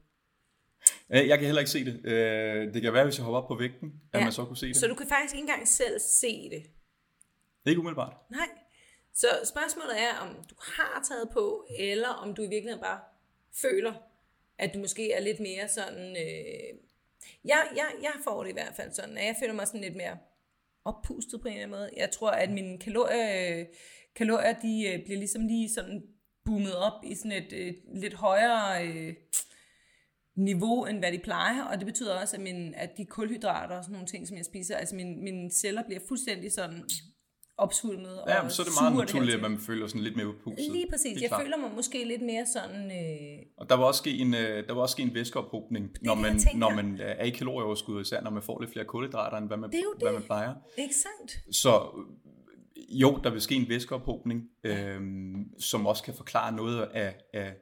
Øh, 1.14 1.28
Jeg 1.28 1.38
kan 1.38 1.46
heller 1.46 1.60
ikke 1.60 1.72
se 1.72 1.86
det. 1.86 2.02
Øh, 2.06 2.74
Det 2.74 2.82
kan 2.82 2.94
være, 2.94 3.04
hvis 3.04 3.18
jeg 3.18 3.24
hopper 3.26 3.40
op 3.42 3.48
på 3.48 3.56
vægten, 3.56 3.94
at 4.14 4.20
Ja. 4.20 4.24
man 4.24 4.34
så 4.34 4.46
kunne 4.46 4.58
se 4.58 4.68
det. 4.68 4.76
Så 4.78 4.88
du 4.88 4.96
kan 4.96 5.08
faktisk 5.08 5.34
ikke 5.36 5.42
engang 5.42 5.68
selv 5.68 6.00
se 6.00 6.50
det. 6.50 6.64
Ikke 7.66 7.80
umiddelbart. 7.80 8.14
Nej. 8.32 8.48
Så 9.14 9.28
spørgsmålet 9.46 10.02
er, 10.02 10.14
om 10.22 10.36
du 10.50 10.56
har 10.60 11.06
taget 11.10 11.30
på, 11.34 11.68
eller 11.80 12.08
om 12.10 12.36
du 12.36 12.42
i 12.42 12.48
virkeligheden 12.50 12.84
bare 12.84 13.00
føler, 13.62 13.94
at 14.58 14.74
du 14.74 14.80
måske 14.80 15.12
er 15.12 15.20
lidt 15.20 15.40
mere 15.40 15.68
sådan... 15.68 16.10
Øh... 16.18 16.80
Jeg, 17.46 17.68
jeg, 17.76 17.86
jeg 18.02 18.12
får 18.24 18.44
det 18.44 18.50
i 18.50 18.54
hvert 18.54 18.74
fald 18.76 18.92
sådan, 18.92 19.18
at 19.18 19.26
jeg 19.26 19.36
føler 19.40 19.54
mig 19.54 19.68
sådan 19.68 19.82
lidt 19.82 19.96
mere 19.96 20.18
oppustet 20.86 21.42
på 21.42 21.48
en 21.48 21.54
eller 21.54 21.64
anden 21.66 21.80
måde. 21.80 21.90
Jeg 21.98 22.12
tror, 22.12 22.30
at 22.32 22.50
mine 22.52 22.80
kalorier, 22.80 23.66
kalorier 24.16 24.54
de 24.60 24.86
øh, 24.88 25.04
bliver 25.06 25.18
ligesom 25.20 25.48
lige 25.48 25.70
sådan 25.74 26.04
boomet 26.48 26.76
op 26.76 26.94
i 27.04 27.16
sådan 27.16 27.32
et 27.32 27.54
øh, 27.54 27.74
lidt 28.02 28.14
højere 28.14 28.88
øh, 28.88 29.14
niveau, 30.38 30.86
end 30.86 30.98
hvad 31.00 31.12
de 31.12 31.20
plejer. 31.24 31.64
Og 31.64 31.78
det 31.78 31.86
betyder 31.86 32.22
også, 32.22 32.36
at, 32.36 32.42
min, 32.42 32.74
at 32.78 32.90
de 32.98 33.06
kulhydrater 33.06 33.78
og 33.78 33.84
sådan 33.84 33.94
nogle 33.94 34.08
ting, 34.08 34.28
som 34.28 34.38
jeg 34.38 34.46
spiser, 34.46 34.76
altså 34.78 34.96
mine, 34.96 35.16
mine 35.24 35.52
celler 35.52 35.84
bliver 35.84 36.00
fuldstændig 36.08 36.52
sådan 36.52 36.84
opsvulmet 37.60 38.20
Ja, 38.28 38.44
og 38.44 38.52
så 38.52 38.62
er 38.62 38.66
det 38.66 38.74
meget 38.82 38.96
naturligt, 39.06 39.36
at 39.36 39.42
man 39.42 39.60
føler 39.60 39.88
sådan 39.88 40.02
lidt 40.02 40.16
mere 40.16 40.28
uppustet. 40.28 40.72
Lige 40.72 40.86
præcis. 40.92 41.22
Jeg 41.22 41.30
klart. 41.30 41.42
føler 41.42 41.58
mig 41.58 41.72
måske 41.76 42.04
lidt 42.08 42.22
mere 42.22 42.46
sådan... 42.54 42.92
Øh, 42.92 43.40
Og 43.58 43.70
der 43.70 43.76
var 43.76 43.84
også 43.86 43.98
ske 43.98 44.12
en, 44.18 44.34
øh, 44.34 44.68
der 44.68 44.74
var 44.74 44.82
også 44.82 44.92
ske 44.94 45.02
en 45.04 45.14
væskeophobning, 45.14 45.90
når 46.02 46.14
det, 46.14 46.22
man, 46.22 46.34
jeg 46.34 46.42
tænker. 46.42 46.60
når 46.60 46.70
man 46.76 46.94
øh, 47.02 47.16
er 47.20 47.24
i 47.24 47.30
kalorieoverskud, 47.30 48.02
især 48.02 48.22
når 48.22 48.32
man 48.32 48.44
får 48.44 48.60
lidt 48.62 48.72
flere 48.72 48.86
kulhydrater, 48.86 49.38
end 49.38 49.48
hvad 49.48 49.58
man, 49.58 49.70
Det 49.72 49.78
er 49.80 49.84
jo 49.84 49.94
hvad 50.00 50.08
det. 50.08 50.14
man 50.14 50.24
plejer. 50.24 50.54
ikke 50.78 50.96
sandt? 50.96 51.56
Så 51.56 51.72
jo, 52.90 53.20
der 53.24 53.30
vil 53.30 53.42
ske 53.42 53.56
en 53.56 53.70
væskeophobning, 53.70 54.50
øh, 54.64 55.02
som 55.60 55.86
også 55.86 56.04
kan 56.04 56.14
forklare 56.14 56.52
noget 56.52 56.82
af, 56.82 57.16
af, 57.34 57.56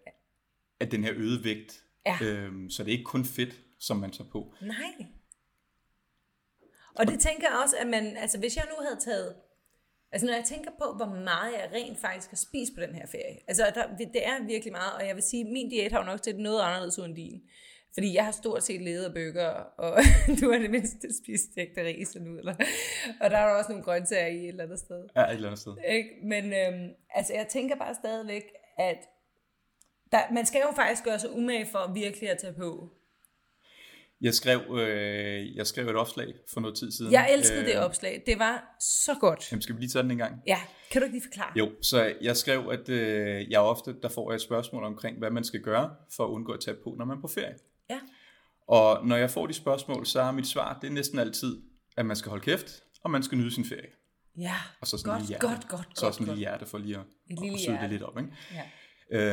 af 0.80 0.90
den 0.90 1.04
her 1.04 1.14
øgede 1.16 1.44
vægt. 1.44 1.84
Ja. 2.06 2.18
Øh, 2.22 2.52
så 2.70 2.84
det 2.84 2.90
er 2.90 2.98
ikke 2.98 3.04
kun 3.04 3.26
fedt, 3.26 3.62
som 3.80 3.98
man 3.98 4.12
tager 4.12 4.30
på. 4.30 4.54
Nej. 4.62 5.08
Og 6.96 7.08
det 7.08 7.20
tænker 7.20 7.48
jeg 7.50 7.60
også, 7.64 7.76
at 7.78 7.88
man... 7.88 8.18
Altså, 8.18 8.40
hvis 8.40 8.56
jeg 8.56 8.66
nu 8.70 8.86
havde 8.86 9.00
taget... 9.00 9.36
Altså, 10.12 10.26
når 10.26 10.34
jeg 10.34 10.46
tænker 10.46 10.72
på, 10.82 10.94
hvor 10.96 11.06
meget 11.06 11.54
jeg 11.54 11.70
rent 11.74 12.00
faktisk 12.00 12.30
har 12.30 12.38
spist 12.38 12.72
på 12.76 12.82
den 12.82 12.96
her 12.96 13.08
ferie. 13.08 13.38
Altså, 13.48 13.72
der, 13.76 13.98
det 13.98 14.28
er 14.28 14.44
virkelig 14.44 14.72
meget, 14.72 14.94
og 14.94 15.08
jeg 15.08 15.16
vil 15.16 15.24
sige, 15.24 15.44
min 15.44 15.70
diæt 15.70 15.92
har 15.92 16.00
jo 16.00 16.06
nok 16.06 16.20
set 16.24 16.38
noget 16.38 16.62
anderledes 16.62 17.00
ud 17.00 17.06
end 17.06 17.16
din. 17.16 17.42
Fordi 17.96 18.14
jeg 18.14 18.26
har 18.26 18.32
stort 18.32 18.64
set 18.64 18.82
levet 18.82 19.04
af 19.04 19.14
bøger, 19.14 19.50
og 19.78 19.98
du 20.42 20.52
har 20.52 20.60
det 20.60 20.70
mindste 20.70 21.08
spist 21.24 21.52
stegte 21.52 21.84
ris 21.84 22.16
og 22.16 22.22
nudler. 22.22 22.56
Og 23.22 23.30
der 23.30 23.38
er 23.38 23.58
også 23.58 23.70
nogle 23.70 23.84
grøntsager 23.84 24.28
i 24.28 24.44
et 24.44 24.48
eller 24.48 24.64
andet 24.64 24.80
sted. 24.80 25.08
Ja, 25.16 25.22
et 25.22 25.34
eller 25.34 25.48
andet 25.48 25.62
sted. 25.62 25.76
Ikke? 25.88 26.10
Men 26.24 26.44
øhm, 26.54 26.90
altså, 27.10 27.34
jeg 27.34 27.48
tænker 27.48 27.76
bare 27.76 27.96
stadigvæk, 27.96 28.44
at 28.78 28.98
der, 30.12 30.34
man 30.34 30.46
skal 30.46 30.62
jo 30.66 30.72
faktisk 30.76 31.04
gøre 31.04 31.20
sig 31.20 31.32
umage 31.32 31.68
for 31.72 31.92
virkelig 31.94 32.30
at 32.30 32.38
tage 32.38 32.54
på. 32.54 32.90
Jeg 34.22 34.34
skrev, 34.34 34.78
øh, 34.80 35.56
jeg 35.56 35.68
skrev 35.68 35.88
et 35.88 35.96
opslag 35.96 36.34
for 36.54 36.62
noget 36.62 36.78
tid 36.78 36.92
siden. 36.92 37.12
Jeg 37.12 37.34
elskede 37.34 37.62
øh, 37.62 37.68
det 37.68 37.78
opslag. 37.78 38.24
Det 38.26 38.40
var 38.40 38.76
så 38.80 39.16
godt. 39.20 39.52
Jamen, 39.52 39.62
skal 39.62 39.76
vi 39.76 39.80
lige 39.80 39.90
tage 39.90 40.04
den 40.04 40.12
en 40.12 40.18
gang? 40.18 40.42
Ja, 40.48 40.60
kan 40.92 41.02
du 41.02 41.06
ikke 41.06 41.16
lige 41.16 41.24
forklare? 41.24 41.52
Jo, 41.56 41.72
så 41.82 42.14
jeg 42.22 42.38
skrev, 42.38 42.70
at 42.72 42.90
øh, 42.90 43.52
jeg 43.52 43.60
ofte, 43.60 43.96
der 44.02 44.10
får 44.10 44.32
jeg 44.32 44.36
et 44.36 44.42
spørgsmål 44.42 44.84
omkring, 44.84 45.18
hvad 45.18 45.32
man 45.32 45.44
skal 45.44 45.62
gøre 45.62 45.96
for 46.16 46.24
at 46.24 46.30
undgå 46.30 46.52
at 46.52 46.60
tage 46.60 46.78
på, 46.84 46.96
når 46.98 47.06
man 47.06 47.18
er 47.18 47.22
på 47.22 47.28
ferie. 47.28 47.56
Og 48.68 49.08
når 49.08 49.16
jeg 49.16 49.30
får 49.30 49.48
de 49.48 49.54
spørgsmål, 49.54 50.06
så 50.06 50.22
er 50.22 50.32
mit 50.32 50.48
svar, 50.48 50.80
det 50.82 50.88
er 50.88 50.92
næsten 50.92 51.20
altid, 51.20 51.62
at 51.98 52.06
man 52.06 52.16
skal 52.16 52.30
holde 52.30 52.44
kæft, 52.44 52.84
og 53.04 53.12
man 53.12 53.24
skal 53.24 53.38
nyde 53.38 53.52
sin 53.52 53.66
ferie. 53.66 53.88
Ja, 54.38 54.56
Og 54.82 54.88
så 54.88 54.98
sådan 54.98 55.12
godt, 55.12 55.22
lille 55.22 55.30
hjerte. 55.30 55.48
godt, 55.48 55.68
godt, 55.68 55.88
så 56.00 56.06
godt, 56.06 56.14
sådan 56.16 56.28
godt. 56.28 56.38
lille 56.38 56.40
hjerte 56.50 56.66
for 56.66 56.78
lige 56.78 56.96
at, 56.96 57.02
Et 57.02 57.06
at, 57.32 57.40
lille 57.42 57.54
at 57.54 57.60
søge 57.66 57.78
det 57.82 57.90
lidt 57.90 58.04
op. 58.04 58.18
Ikke? 58.18 58.30
Ja. 58.54 58.64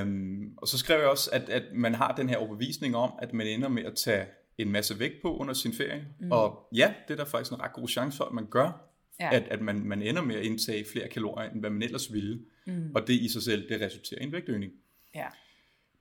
Øhm, 0.00 0.54
og 0.56 0.68
så 0.68 0.78
skrev 0.78 0.98
jeg 0.98 1.08
også, 1.08 1.30
at, 1.32 1.48
at 1.48 1.62
man 1.74 1.94
har 1.94 2.14
den 2.14 2.28
her 2.28 2.36
overbevisning 2.36 2.96
om, 2.96 3.12
at 3.22 3.32
man 3.32 3.46
ender 3.46 3.68
med 3.68 3.84
at 3.84 3.94
tage 4.04 4.26
en 4.58 4.70
masse 4.72 4.98
vægt 4.98 5.14
på 5.22 5.36
under 5.36 5.54
sin 5.54 5.72
ferie. 5.74 6.06
Mm. 6.20 6.32
Og 6.32 6.68
ja, 6.74 6.94
det 7.08 7.14
er 7.14 7.24
der 7.24 7.30
faktisk 7.30 7.52
en 7.52 7.60
ret 7.60 7.72
god 7.72 7.88
chance 7.88 8.16
for, 8.16 8.24
at 8.24 8.32
man 8.32 8.46
gør. 8.50 8.88
Ja. 9.20 9.34
At, 9.36 9.42
at 9.42 9.60
man, 9.60 9.80
man 9.84 10.02
ender 10.02 10.22
med 10.22 10.36
at 10.36 10.44
indtage 10.44 10.84
flere 10.92 11.08
kalorier, 11.08 11.50
end 11.50 11.60
hvad 11.60 11.70
man 11.70 11.82
ellers 11.82 12.12
ville. 12.12 12.40
Mm. 12.66 12.90
Og 12.94 13.06
det 13.06 13.14
i 13.14 13.28
sig 13.28 13.42
selv, 13.42 13.68
det 13.68 13.80
resulterer 13.80 14.20
i 14.20 14.24
en 14.24 14.32
vægtøgning. 14.32 14.72
ja. 15.14 15.26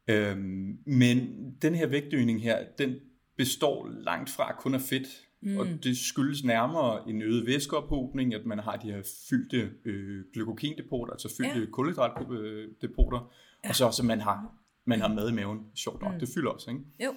Øhm, 0.07 0.77
men 0.85 1.51
den 1.61 1.75
her 1.75 1.87
vægtøgning 1.87 2.43
her, 2.43 2.65
den 2.77 2.95
består 3.41 3.89
langt 3.89 4.29
fra 4.29 4.55
kun 4.59 4.73
af 4.73 4.81
fedt. 4.81 5.07
Mm. 5.41 5.57
Og 5.57 5.65
det 5.83 5.97
skyldes 5.97 6.43
nærmere 6.43 7.09
en 7.09 7.21
øget 7.21 7.45
væskeophobning, 7.45 8.33
at 8.33 8.45
man 8.45 8.59
har 8.59 8.75
de 8.77 8.91
her 8.91 9.01
fyldte 9.29 9.71
øh, 9.85 10.25
glykogendepoter, 10.33 11.13
altså 11.13 11.35
fyldte 11.37 11.59
Ja. 11.59 11.65
kulhydratdepoter, 11.65 13.33
ja. 13.63 13.69
og 13.69 13.75
så 13.75 13.85
også, 13.85 14.01
at 14.01 14.05
man 14.05 14.21
har, 14.21 14.53
man 14.85 15.01
har 15.01 15.07
mad 15.07 15.29
i 15.29 15.33
maven. 15.33 15.59
Sjovt 15.75 16.01
nok, 16.01 16.13
mm. 16.13 16.19
det 16.19 16.29
fylder 16.35 16.51
også. 16.51 16.69
Ikke? 16.71 16.81
Jo. 17.03 17.13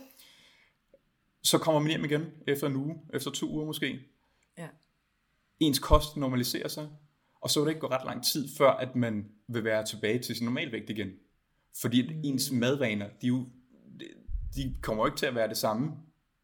Så 1.42 1.58
kommer 1.58 1.80
man 1.80 1.90
hjem 1.90 2.04
igen 2.04 2.24
efter 2.46 2.66
en 2.66 2.76
uge, 2.76 2.96
efter 3.14 3.30
to 3.30 3.50
uger 3.50 3.66
måske. 3.66 4.00
Ja. 4.58 4.68
Ens 5.60 5.78
kost 5.78 6.16
normaliserer 6.16 6.68
sig, 6.68 6.88
og 7.40 7.50
så 7.50 7.60
vil 7.60 7.66
det 7.66 7.70
ikke 7.70 7.80
gå 7.80 7.90
ret 7.90 8.04
lang 8.06 8.24
tid, 8.24 8.48
før 8.58 8.70
at 8.70 8.96
man 8.96 9.24
vil 9.48 9.64
være 9.64 9.84
tilbage 9.84 10.18
til 10.18 10.36
sin 10.36 10.44
normalvægt 10.44 10.90
igen. 10.90 11.08
Fordi 11.80 12.06
at 12.06 12.14
ens 12.24 12.52
madvaner, 12.52 13.08
de, 13.22 13.26
jo, 13.26 13.46
de 14.54 14.74
kommer 14.82 15.02
jo 15.02 15.06
ikke 15.06 15.18
til 15.18 15.26
at 15.26 15.34
være 15.34 15.48
det 15.48 15.56
samme. 15.56 15.92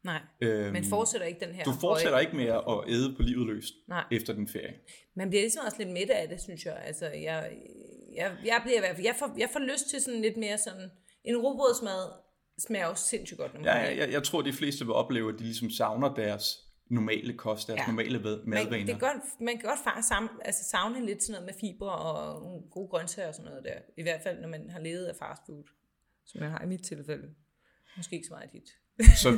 Nej, 0.03 0.21
Øhm, 0.41 0.73
man 0.73 0.83
fortsætter 0.83 1.27
ikke 1.27 1.45
den 1.45 1.55
her 1.55 1.63
du 1.63 1.71
fortsætter 1.81 2.11
høje- 2.13 2.23
ikke 2.23 2.35
med 2.35 2.45
at 2.45 2.93
æde 2.93 3.15
på 3.15 3.21
livet 3.21 3.47
løst 3.47 3.73
Nej. 3.87 4.03
efter 4.11 4.33
den 4.33 4.47
ferie. 4.47 4.73
Man 5.15 5.29
bliver 5.29 5.41
ligesom 5.43 5.65
også 5.65 5.77
lidt 5.77 5.89
midt 5.89 6.09
af 6.09 6.29
det, 6.29 6.41
synes 6.41 6.65
jeg. 6.65 6.81
Altså, 6.85 7.05
jeg, 7.05 7.51
jeg, 8.15 8.37
jeg 8.45 8.59
bliver 8.63 8.77
i 8.77 8.79
hvert 8.79 8.95
fald, 8.95 9.05
jeg 9.05 9.15
får, 9.19 9.35
jeg 9.37 9.49
får 9.53 9.59
lyst 9.59 9.89
til 9.89 10.01
sådan 10.01 10.21
lidt 10.21 10.37
mere 10.37 10.57
sådan, 10.57 10.89
en 11.23 11.37
robrødsmad 11.37 12.11
smager 12.59 12.85
også 12.85 13.05
sindssygt 13.07 13.37
godt. 13.39 13.53
Når 13.53 13.59
man 13.59 13.65
Ja, 13.69 13.73
kommer 13.85 14.01
jeg, 14.01 14.11
jeg, 14.11 14.23
tror, 14.23 14.41
de 14.41 14.53
fleste 14.53 14.85
vil 14.85 14.93
opleve, 14.93 15.33
at 15.33 15.39
de 15.39 15.43
ligesom 15.43 15.69
savner 15.69 16.13
deres 16.13 16.57
normale 16.89 17.37
kost, 17.37 17.67
deres 17.67 17.77
Ja. 17.77 17.83
ja. 17.83 17.87
normale 17.87 18.19
mad- 18.19 18.37
man, 18.45 18.49
madvaner. 18.49 18.85
det 18.85 18.99
godt, 18.99 19.21
man 19.41 19.57
kan 19.57 19.69
godt 19.69 19.79
faktisk 19.83 20.07
savne, 20.07 20.29
altså 20.45 20.63
savne 20.69 21.05
lidt 21.05 21.23
sådan 21.23 21.41
noget 21.41 21.45
med 21.45 21.53
fibre 21.69 21.91
og 21.95 22.41
nogle 22.41 22.61
gode 22.71 22.87
grøntsager 22.89 23.27
og 23.27 23.35
sådan 23.35 23.49
noget 23.51 23.63
der. 23.63 23.75
I 23.97 24.01
hvert 24.01 24.21
fald, 24.23 24.39
når 24.41 24.47
man 24.47 24.69
har 24.69 24.79
levet 24.79 25.05
af 25.05 25.15
fast 25.15 25.41
food, 25.45 25.63
som 26.25 26.41
jeg 26.41 26.51
har 26.51 26.61
i 26.63 26.67
mit 26.67 26.83
tilfælde. 26.83 27.27
Måske 27.97 28.15
ikke 28.15 28.27
så 28.27 28.33
meget 28.33 28.49
i 28.53 28.57
dit. 28.57 28.69
Så, 29.15 29.31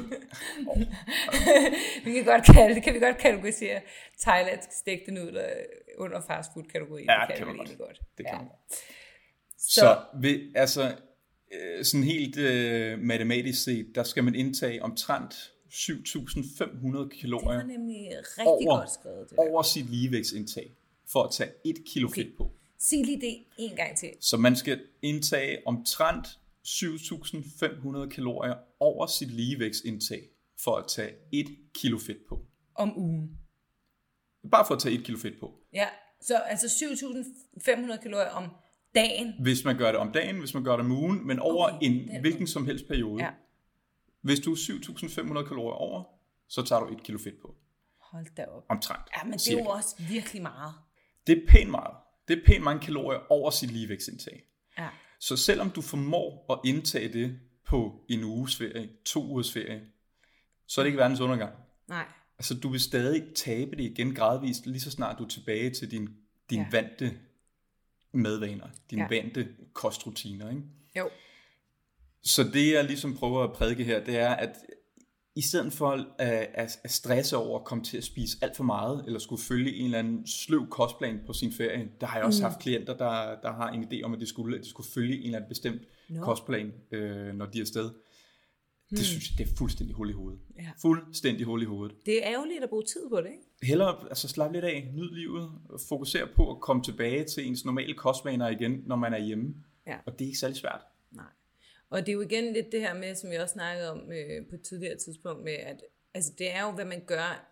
vi 2.06 2.14
kan 2.14 2.24
godt 2.26 2.46
kalde 2.46 2.76
det, 2.76 2.84
kan 2.84 2.94
vi 2.94 3.00
godt 3.00 3.18
kategorisere 3.18 3.82
thailandsk 4.20 4.70
stegte 4.72 5.12
nudler 5.12 5.50
under 5.98 6.22
fast 6.28 6.54
food 6.54 6.64
kategorien. 6.64 7.10
Ja, 7.10 7.26
det 7.28 7.36
kan 7.38 7.48
vi 7.48 7.52
man 7.52 7.58
godt. 7.58 7.78
godt. 7.78 8.02
det 8.18 8.26
kan 8.26 8.36
ja. 8.36 8.38
man. 8.38 8.48
Så, 9.58 9.82
Så 9.82 10.00
ved, 10.22 10.40
altså, 10.56 10.96
øh, 11.54 11.84
sådan 11.84 12.04
helt 12.04 12.38
øh, 12.38 13.00
matematisk 13.00 13.64
set, 13.64 13.88
der 13.96 14.04
skal 14.04 14.24
man 14.24 14.36
indtage 14.36 14.84
omtrent 14.84 15.34
7.500 15.74 16.98
det 16.98 17.20
kalorier 17.22 17.58
var 17.58 17.64
nemlig 17.64 18.10
rigtig 18.12 18.48
over, 18.48 18.78
godt 18.78 18.92
skrevet. 18.92 19.30
Det 19.30 19.38
over 19.38 19.64
sit 19.64 19.90
ligevægtsindtag, 19.90 20.72
for 21.12 21.24
at 21.24 21.32
tage 21.32 21.50
1 21.66 21.76
kilo 21.86 22.08
okay. 22.08 22.24
fedt 22.24 22.38
på. 22.38 22.52
Sig 22.80 23.06
lige 23.06 23.22
det 23.22 23.38
en 23.58 23.76
gang 23.76 23.98
til. 23.98 24.10
Så 24.20 24.38
man 24.38 24.56
skal 24.56 24.82
indtage 25.02 25.68
omtrent 25.68 26.28
7.500 26.68 28.10
kalorier 28.10 28.56
over 28.84 29.06
sit 29.08 29.32
ligevægtsindtag, 29.32 30.22
for 30.64 30.76
at 30.76 30.86
tage 30.88 31.12
1 31.34 31.46
kilo 31.74 31.98
fedt 32.00 32.18
på. 32.30 32.46
Om 32.76 32.98
ugen. 32.98 33.38
Bare 34.52 34.66
for 34.68 34.76
at 34.76 34.82
tage 34.82 34.96
1 34.96 35.04
kilo 35.06 35.18
fedt 35.18 35.40
på. 35.40 35.60
Ja, 35.74 35.88
Så 36.22 36.36
altså 36.38 36.68
7.500 36.68 37.98
kalorier 38.02 38.30
om 38.30 38.50
dagen. 38.96 39.34
Hvis 39.42 39.64
man 39.66 39.78
gør 39.78 39.92
det 39.92 39.96
om 39.96 40.12
dagen, 40.12 40.40
hvis 40.40 40.54
man 40.54 40.64
gør 40.64 40.72
det 40.72 40.86
om 40.86 40.92
ugen, 40.92 41.28
men 41.28 41.40
over 41.40 41.68
Okay, 41.68 41.78
en 41.88 42.22
hvilken 42.22 42.48
som 42.48 42.66
helst 42.66 42.88
periode. 42.88 43.24
Ja. 43.24 43.30
Hvis 44.22 44.40
du 44.40 44.52
er 44.52 44.56
7.500 44.56 45.48
kalorier 45.48 45.74
over, 45.74 46.04
så 46.50 46.62
tager 46.64 46.80
du 46.80 46.94
et 46.94 47.04
kilo 47.04 47.20
fedt 47.20 47.42
på. 47.42 47.56
Hold 48.02 48.36
da 48.38 48.46
op. 48.46 48.64
Omtrent. 48.70 49.02
Ja, 49.18 49.24
men 49.24 49.34
det 49.34 49.40
er 49.40 49.44
cirka. 49.44 49.62
jo 49.64 49.68
også 49.70 49.96
virkelig 50.10 50.42
meget. 50.42 50.74
Det 51.28 51.38
er 51.38 51.42
pænt 51.50 51.72
meget. 51.72 51.96
Det 52.28 52.38
er 52.38 52.42
pænt 52.46 52.64
mange 52.64 52.82
kalorier 52.82 53.20
over 53.30 53.50
sit 53.50 53.72
ligevægtsindtag. 53.72 54.44
Ja. 54.78 54.88
Så 55.20 55.38
selvom 55.38 55.70
du 55.70 55.82
formår 55.82 56.46
at 56.54 56.60
indtage 56.70 57.14
det 57.14 57.40
på 57.66 58.06
en 58.10 58.24
uges 58.24 58.56
ferie, 58.56 58.90
to 59.06 59.24
ugers 59.32 59.54
ferie, 59.54 59.82
så 60.68 60.82
er 60.82 60.84
det 60.84 60.88
ikke 60.88 60.98
verdens 61.00 61.20
undergang. 61.20 61.52
Nej. 61.88 62.06
Altså, 62.40 62.54
du 62.54 62.70
vil 62.70 62.80
stadig 62.80 63.24
tabe 63.36 63.72
det 63.72 63.84
igen 63.84 64.16
gradvist, 64.16 64.66
lige 64.66 64.82
så 64.82 64.92
snart 64.92 65.18
du 65.20 65.24
er 65.24 65.28
tilbage 65.28 65.70
til 65.70 65.92
din, 65.92 66.10
din 66.50 66.60
Ja. 66.60 66.66
vante 66.72 67.18
madvaner, 68.12 68.68
dine 68.90 69.02
Ja. 69.02 69.08
vante 69.22 69.48
kostrutiner, 69.74 70.50
ikke? 70.50 70.62
Jo. 70.98 71.10
Så 72.24 72.44
det, 72.44 72.72
jeg 72.72 72.84
ligesom 72.84 73.16
prøver 73.18 73.44
at 73.44 73.54
prædike 73.54 73.84
her, 73.84 74.04
det 74.04 74.18
er, 74.18 74.30
at 74.30 74.56
i 75.36 75.42
stedet 75.42 75.74
for 75.74 75.92
at, 75.92 76.06
at, 76.54 76.80
at 76.84 76.92
stresse 76.92 77.38
over 77.38 77.60
at 77.60 77.66
komme 77.66 77.84
til 77.84 77.98
at 77.98 78.04
spise 78.04 78.38
alt 78.42 78.56
for 78.56 78.64
meget, 78.64 79.04
eller 79.06 79.20
skulle 79.20 79.42
følge 79.44 79.76
en 79.76 79.86
eller 79.86 80.00
anden 80.00 80.28
sløv 80.28 80.70
kostplan 80.70 81.20
på 81.26 81.34
sin 81.34 81.54
ferie, 81.54 81.90
der 82.02 82.08
har 82.08 82.18
jeg 82.18 82.26
også 82.26 82.44
mm. 82.44 82.50
haft 82.52 82.60
klienter, 82.62 82.98
der, 82.98 83.42
der 83.42 83.52
har 83.54 83.70
en 83.70 83.84
idé 83.84 84.02
om, 84.04 84.14
at 84.14 84.20
de 84.20 84.26
skulle, 84.26 84.58
at 84.58 84.64
de 84.64 84.70
skulle 84.70 84.90
følge 84.94 85.18
en 85.18 85.24
eller 85.24 85.38
anden 85.38 85.50
bestemt. 85.50 85.82
No. 86.14 86.24
kostplan, 86.26 86.74
øh, 86.92 87.34
når 87.36 87.46
de 87.46 87.58
er 87.58 87.62
afsted. 87.64 87.84
Det 87.84 87.94
Hmm. 88.90 88.98
synes 88.98 89.30
jeg, 89.32 89.38
det 89.48 89.54
er 89.54 89.56
fuldstændig 89.58 89.96
hul 89.96 90.10
i 90.10 90.14
hovedet. 90.14 90.40
Ja. 90.58 90.70
Fuldstændig 90.82 91.46
hul 91.46 91.62
i 91.62 91.66
hovedet. 91.66 91.96
Det 92.06 92.26
er 92.26 92.32
ærgerligt 92.34 92.64
at 92.64 92.70
bruge 92.70 92.84
tid 92.84 93.10
på 93.10 93.22
det, 93.22 93.28
ikke? 93.30 93.44
Hellere 93.64 94.08
altså, 94.10 94.28
slappe 94.28 94.56
lidt 94.58 94.66
af, 94.66 94.92
nyd 94.94 95.12
livet, 95.12 95.52
fokusere 95.90 96.28
på 96.36 96.52
at 96.52 96.62
komme 96.62 96.84
tilbage 96.84 97.24
til 97.26 97.48
ens 97.48 97.66
normale 97.66 97.94
kostvaner 97.94 98.50
igen, 98.50 98.84
når 98.86 98.96
man 98.96 99.14
er 99.14 99.26
hjemme. 99.26 99.56
Ja. 99.88 99.98
Og 100.06 100.14
det 100.20 100.26
er 100.26 100.28
ikke 100.28 100.40
særlig 100.40 100.58
svært. 100.58 100.82
Nej. 101.12 101.26
Og 101.90 102.00
det 102.00 102.10
er 102.10 102.14
jo 102.14 102.22
igen 102.22 102.54
lidt 102.54 102.72
det 102.72 102.80
her 102.82 102.94
med, 102.94 103.16
som 103.16 103.30
vi 103.32 103.36
også 103.36 103.54
snakkede 103.54 103.92
om 103.92 104.12
øh, 104.12 104.48
på 104.50 104.56
et 104.56 104.62
tidligere 104.62 104.98
tidspunkt, 104.98 105.44
med 105.44 105.54
at 105.54 105.82
altså, 106.14 106.32
det 106.38 106.52
er 106.56 106.64
jo, 106.66 106.72
hvad 106.72 106.86
man 106.86 107.04
gør 107.08 107.50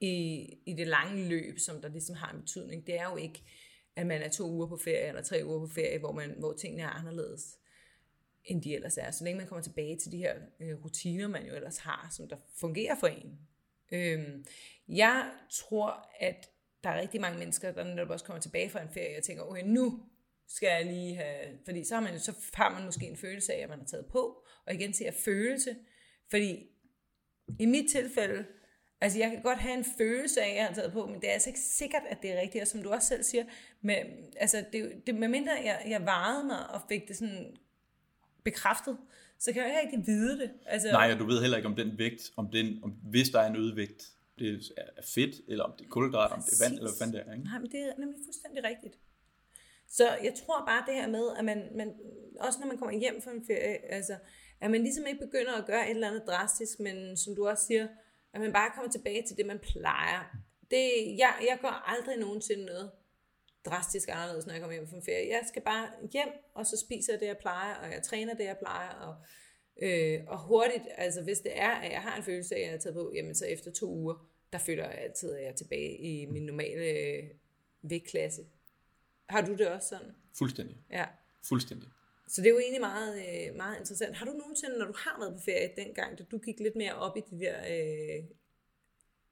i, 0.00 0.46
i 0.66 0.74
det 0.74 0.86
lange 0.86 1.28
løb, 1.28 1.58
som 1.58 1.80
der 1.82 1.88
ligesom 1.88 2.16
har 2.16 2.32
en 2.32 2.40
betydning. 2.40 2.86
Det 2.86 2.98
er 3.00 3.10
jo 3.10 3.16
ikke, 3.16 3.42
at 3.96 4.06
man 4.06 4.22
er 4.22 4.28
to 4.28 4.50
uger 4.50 4.66
på 4.66 4.76
ferie, 4.76 5.08
eller 5.08 5.22
tre 5.22 5.42
uger 5.44 5.66
på 5.66 5.72
ferie, 5.74 5.98
hvor, 5.98 6.12
man, 6.12 6.34
hvor 6.38 6.52
tingene 6.52 6.82
er 6.82 6.88
anderledes, 6.88 7.58
end 8.44 8.62
de 8.62 8.74
ellers 8.74 8.98
er. 8.98 9.10
Så 9.10 9.24
længe 9.24 9.38
man 9.38 9.46
kommer 9.46 9.62
tilbage 9.62 9.98
til 9.98 10.12
de 10.12 10.16
her 10.16 10.34
øh, 10.60 10.84
rutiner, 10.84 11.28
man 11.28 11.46
jo 11.46 11.54
ellers 11.54 11.78
har, 11.78 12.08
som 12.16 12.28
der 12.28 12.36
fungerer 12.60 12.94
for 13.00 13.06
en. 13.06 13.38
Øhm, 13.92 14.44
jeg 14.88 15.30
tror, 15.50 16.10
at 16.20 16.48
der 16.84 16.90
er 16.90 17.00
rigtig 17.00 17.20
mange 17.20 17.38
mennesker, 17.38 17.72
der 17.72 17.84
netop 17.84 18.10
også 18.10 18.24
kommer 18.24 18.40
tilbage 18.40 18.70
fra 18.70 18.82
en 18.82 18.92
ferie 18.94 19.16
og 19.18 19.22
tænker, 19.22 19.42
okay, 19.42 19.62
nu 19.64 20.02
skal 20.48 20.66
jeg 20.66 20.86
lige 20.86 21.16
have... 21.16 21.58
Fordi 21.64 21.84
så 21.84 21.94
har, 21.94 22.02
man, 22.02 22.20
så 22.20 22.32
har 22.54 22.70
man 22.70 22.84
måske 22.84 23.06
en 23.06 23.16
følelse 23.16 23.52
af, 23.52 23.62
at 23.62 23.68
man 23.68 23.78
har 23.78 23.86
taget 23.86 24.06
på. 24.06 24.44
Og 24.66 24.74
igen 24.74 24.92
til 24.92 25.04
at 25.04 25.14
følelse. 25.14 25.76
Fordi 26.30 26.66
i 27.58 27.66
mit 27.66 27.90
tilfælde, 27.90 28.46
altså 29.02 29.18
jeg 29.18 29.30
kan 29.30 29.42
godt 29.42 29.58
have 29.58 29.74
en 29.78 29.84
følelse 29.98 30.42
af, 30.42 30.50
at 30.50 30.56
jeg 30.56 30.66
har 30.66 30.74
taget 30.74 30.92
på, 30.92 31.06
men 31.06 31.20
det 31.20 31.28
er 31.28 31.32
altså 31.32 31.50
ikke 31.50 31.60
sikkert, 31.60 32.02
at 32.08 32.22
det 32.22 32.32
er 32.32 32.40
rigtigt. 32.40 32.62
Og 32.62 32.68
som 32.68 32.82
du 32.82 32.90
også 32.90 33.08
selv 33.08 33.22
siger, 33.22 33.44
med, 33.80 33.96
altså 34.36 34.64
det, 34.72 35.02
det, 35.06 35.14
med 35.14 35.28
mindre 35.28 35.52
jeg, 35.64 35.82
jeg 35.88 36.06
varede 36.06 36.44
mig 36.46 36.70
og 36.70 36.80
fik 36.88 37.08
det 37.08 37.16
sådan 37.16 37.56
bekræftet, 38.44 38.96
så 39.38 39.52
kan 39.52 39.62
jeg 39.62 39.68
ikke 39.70 39.80
rigtig 39.82 40.06
vide 40.06 40.38
det. 40.38 40.50
Altså, 40.66 40.88
Nej, 40.88 41.12
og 41.12 41.18
du 41.18 41.26
ved 41.26 41.40
heller 41.40 41.56
ikke 41.56 41.68
om 41.68 41.76
den 41.76 41.98
vægt, 41.98 42.32
om 42.36 42.50
den, 42.52 42.84
om, 42.84 42.90
hvis 42.90 43.28
der 43.28 43.40
er 43.40 43.46
en 43.46 43.56
øget 43.56 43.76
vægt, 43.76 44.02
det 44.38 44.72
er 44.76 45.02
fedt, 45.14 45.34
eller 45.48 45.64
om 45.64 45.72
det 45.78 45.84
er 45.84 45.88
kulhydrat, 45.88 46.32
om 46.32 46.42
det 46.42 46.52
er 46.52 46.64
vand, 46.64 46.74
eller 46.74 46.90
hvad 46.90 46.98
fanden 46.98 47.16
det 47.16 47.22
er. 47.26 47.32
Ikke? 47.32 47.44
Nej, 47.44 47.58
men 47.58 47.70
det 47.70 47.80
er 47.80 47.92
nemlig 47.98 48.18
fuldstændig 48.24 48.64
rigtigt. 48.64 48.98
Så 49.88 50.04
jeg 50.24 50.34
tror 50.34 50.64
bare 50.66 50.84
det 50.86 50.94
her 50.94 51.08
med, 51.08 51.24
at 51.38 51.44
man, 51.44 51.68
man 51.74 51.94
også 52.40 52.58
når 52.60 52.66
man 52.66 52.78
kommer 52.78 52.98
hjem 52.98 53.22
fra 53.22 53.30
en 53.30 53.44
ferie, 53.46 53.92
altså, 53.92 54.16
at 54.60 54.70
man 54.70 54.82
ligesom 54.82 55.06
ikke 55.06 55.20
begynder 55.26 55.52
at 55.52 55.66
gøre 55.66 55.84
et 55.84 55.90
eller 55.90 56.08
andet 56.08 56.22
drastisk, 56.26 56.80
men 56.80 57.16
som 57.16 57.34
du 57.36 57.48
også 57.48 57.66
siger, 57.66 57.86
at 58.32 58.40
man 58.40 58.52
bare 58.52 58.70
kommer 58.74 58.90
tilbage 58.90 59.22
til 59.26 59.36
det, 59.36 59.46
man 59.46 59.58
plejer. 59.58 60.36
Det, 60.70 60.90
jeg, 61.18 61.34
jeg 61.40 61.58
gør 61.60 61.82
aldrig 61.86 62.16
nogensinde 62.16 62.64
noget 62.64 62.90
drastisk 63.64 64.08
anderledes, 64.12 64.46
når 64.46 64.52
jeg 64.52 64.60
kommer 64.60 64.74
hjem 64.74 64.88
fra 64.88 65.00
ferie. 65.00 65.28
Jeg 65.28 65.42
skal 65.48 65.62
bare 65.62 65.88
hjem, 66.12 66.28
og 66.54 66.66
så 66.66 66.76
spiser 66.76 67.12
jeg 67.12 67.20
det, 67.20 67.26
jeg 67.26 67.38
plejer, 67.38 67.74
og 67.74 67.92
jeg 67.92 68.02
træner 68.02 68.34
det, 68.34 68.44
jeg 68.44 68.56
plejer, 68.58 68.94
og, 68.94 69.14
øh, 69.82 70.20
og 70.26 70.38
hurtigt, 70.38 70.84
altså 70.96 71.22
hvis 71.22 71.40
det 71.40 71.52
er, 71.54 71.70
at 71.70 71.92
jeg 71.92 72.02
har 72.02 72.16
en 72.16 72.22
følelse 72.22 72.54
af, 72.54 72.60
at 72.60 72.66
jeg 72.66 72.74
er 72.74 72.78
taget 72.78 72.94
på, 72.94 73.12
jamen 73.14 73.34
så 73.34 73.46
efter 73.46 73.70
to 73.70 73.86
uger, 73.86 74.26
der 74.52 74.58
føler 74.58 74.84
jeg 74.84 74.98
altid, 74.98 75.32
at 75.32 75.42
jeg 75.42 75.48
er 75.48 75.54
tilbage 75.54 75.98
i 75.98 76.26
min 76.26 76.42
normale 76.42 76.84
øh, 76.84 77.24
vægtklasse. 77.82 78.42
Har 79.28 79.40
du 79.40 79.56
det 79.56 79.68
også 79.68 79.88
sådan? 79.88 80.14
Fuldstændig. 80.38 80.76
Ja. 80.90 81.06
Fuldstændig. 81.48 81.88
Så 82.32 82.40
det 82.40 82.46
er 82.46 82.50
jo 82.50 82.58
egentlig 82.58 82.80
meget, 82.80 83.14
øh, 83.16 83.56
meget 83.56 83.78
interessant. 83.78 84.16
Har 84.16 84.26
du 84.26 84.32
nogensinde, 84.32 84.78
når 84.78 84.86
du 84.86 84.94
har 84.96 85.16
været 85.20 85.34
på 85.34 85.40
ferie 85.44 85.70
dengang, 85.76 86.18
da 86.18 86.24
du 86.30 86.38
gik 86.38 86.60
lidt 86.60 86.76
mere 86.76 86.94
op 86.94 87.16
i 87.16 87.20
de 87.30 87.40
der 87.44 87.58
øh, 87.58 88.24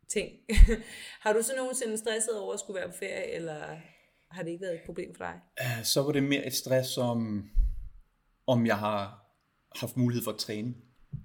ting, 0.08 0.28
har 1.24 1.32
du 1.32 1.42
så 1.42 1.52
nogensinde 1.56 1.98
stresset 1.98 2.40
over 2.40 2.54
at 2.54 2.60
skulle 2.60 2.80
være 2.80 2.88
på 2.88 2.96
ferie, 2.98 3.30
eller 3.30 3.76
har 4.30 4.42
det 4.42 4.50
ikke 4.50 4.62
været 4.62 4.74
et 4.74 4.82
problem 4.86 5.14
for 5.14 5.24
dig? 5.24 5.40
Så 5.84 6.02
var 6.02 6.12
det 6.12 6.22
mere 6.22 6.46
et 6.46 6.54
stress 6.54 6.98
om, 6.98 7.50
om 8.46 8.66
jeg 8.66 8.78
har 8.78 9.26
haft 9.76 9.96
mulighed 9.96 10.24
for 10.24 10.30
at 10.30 10.38
træne. 10.38 10.74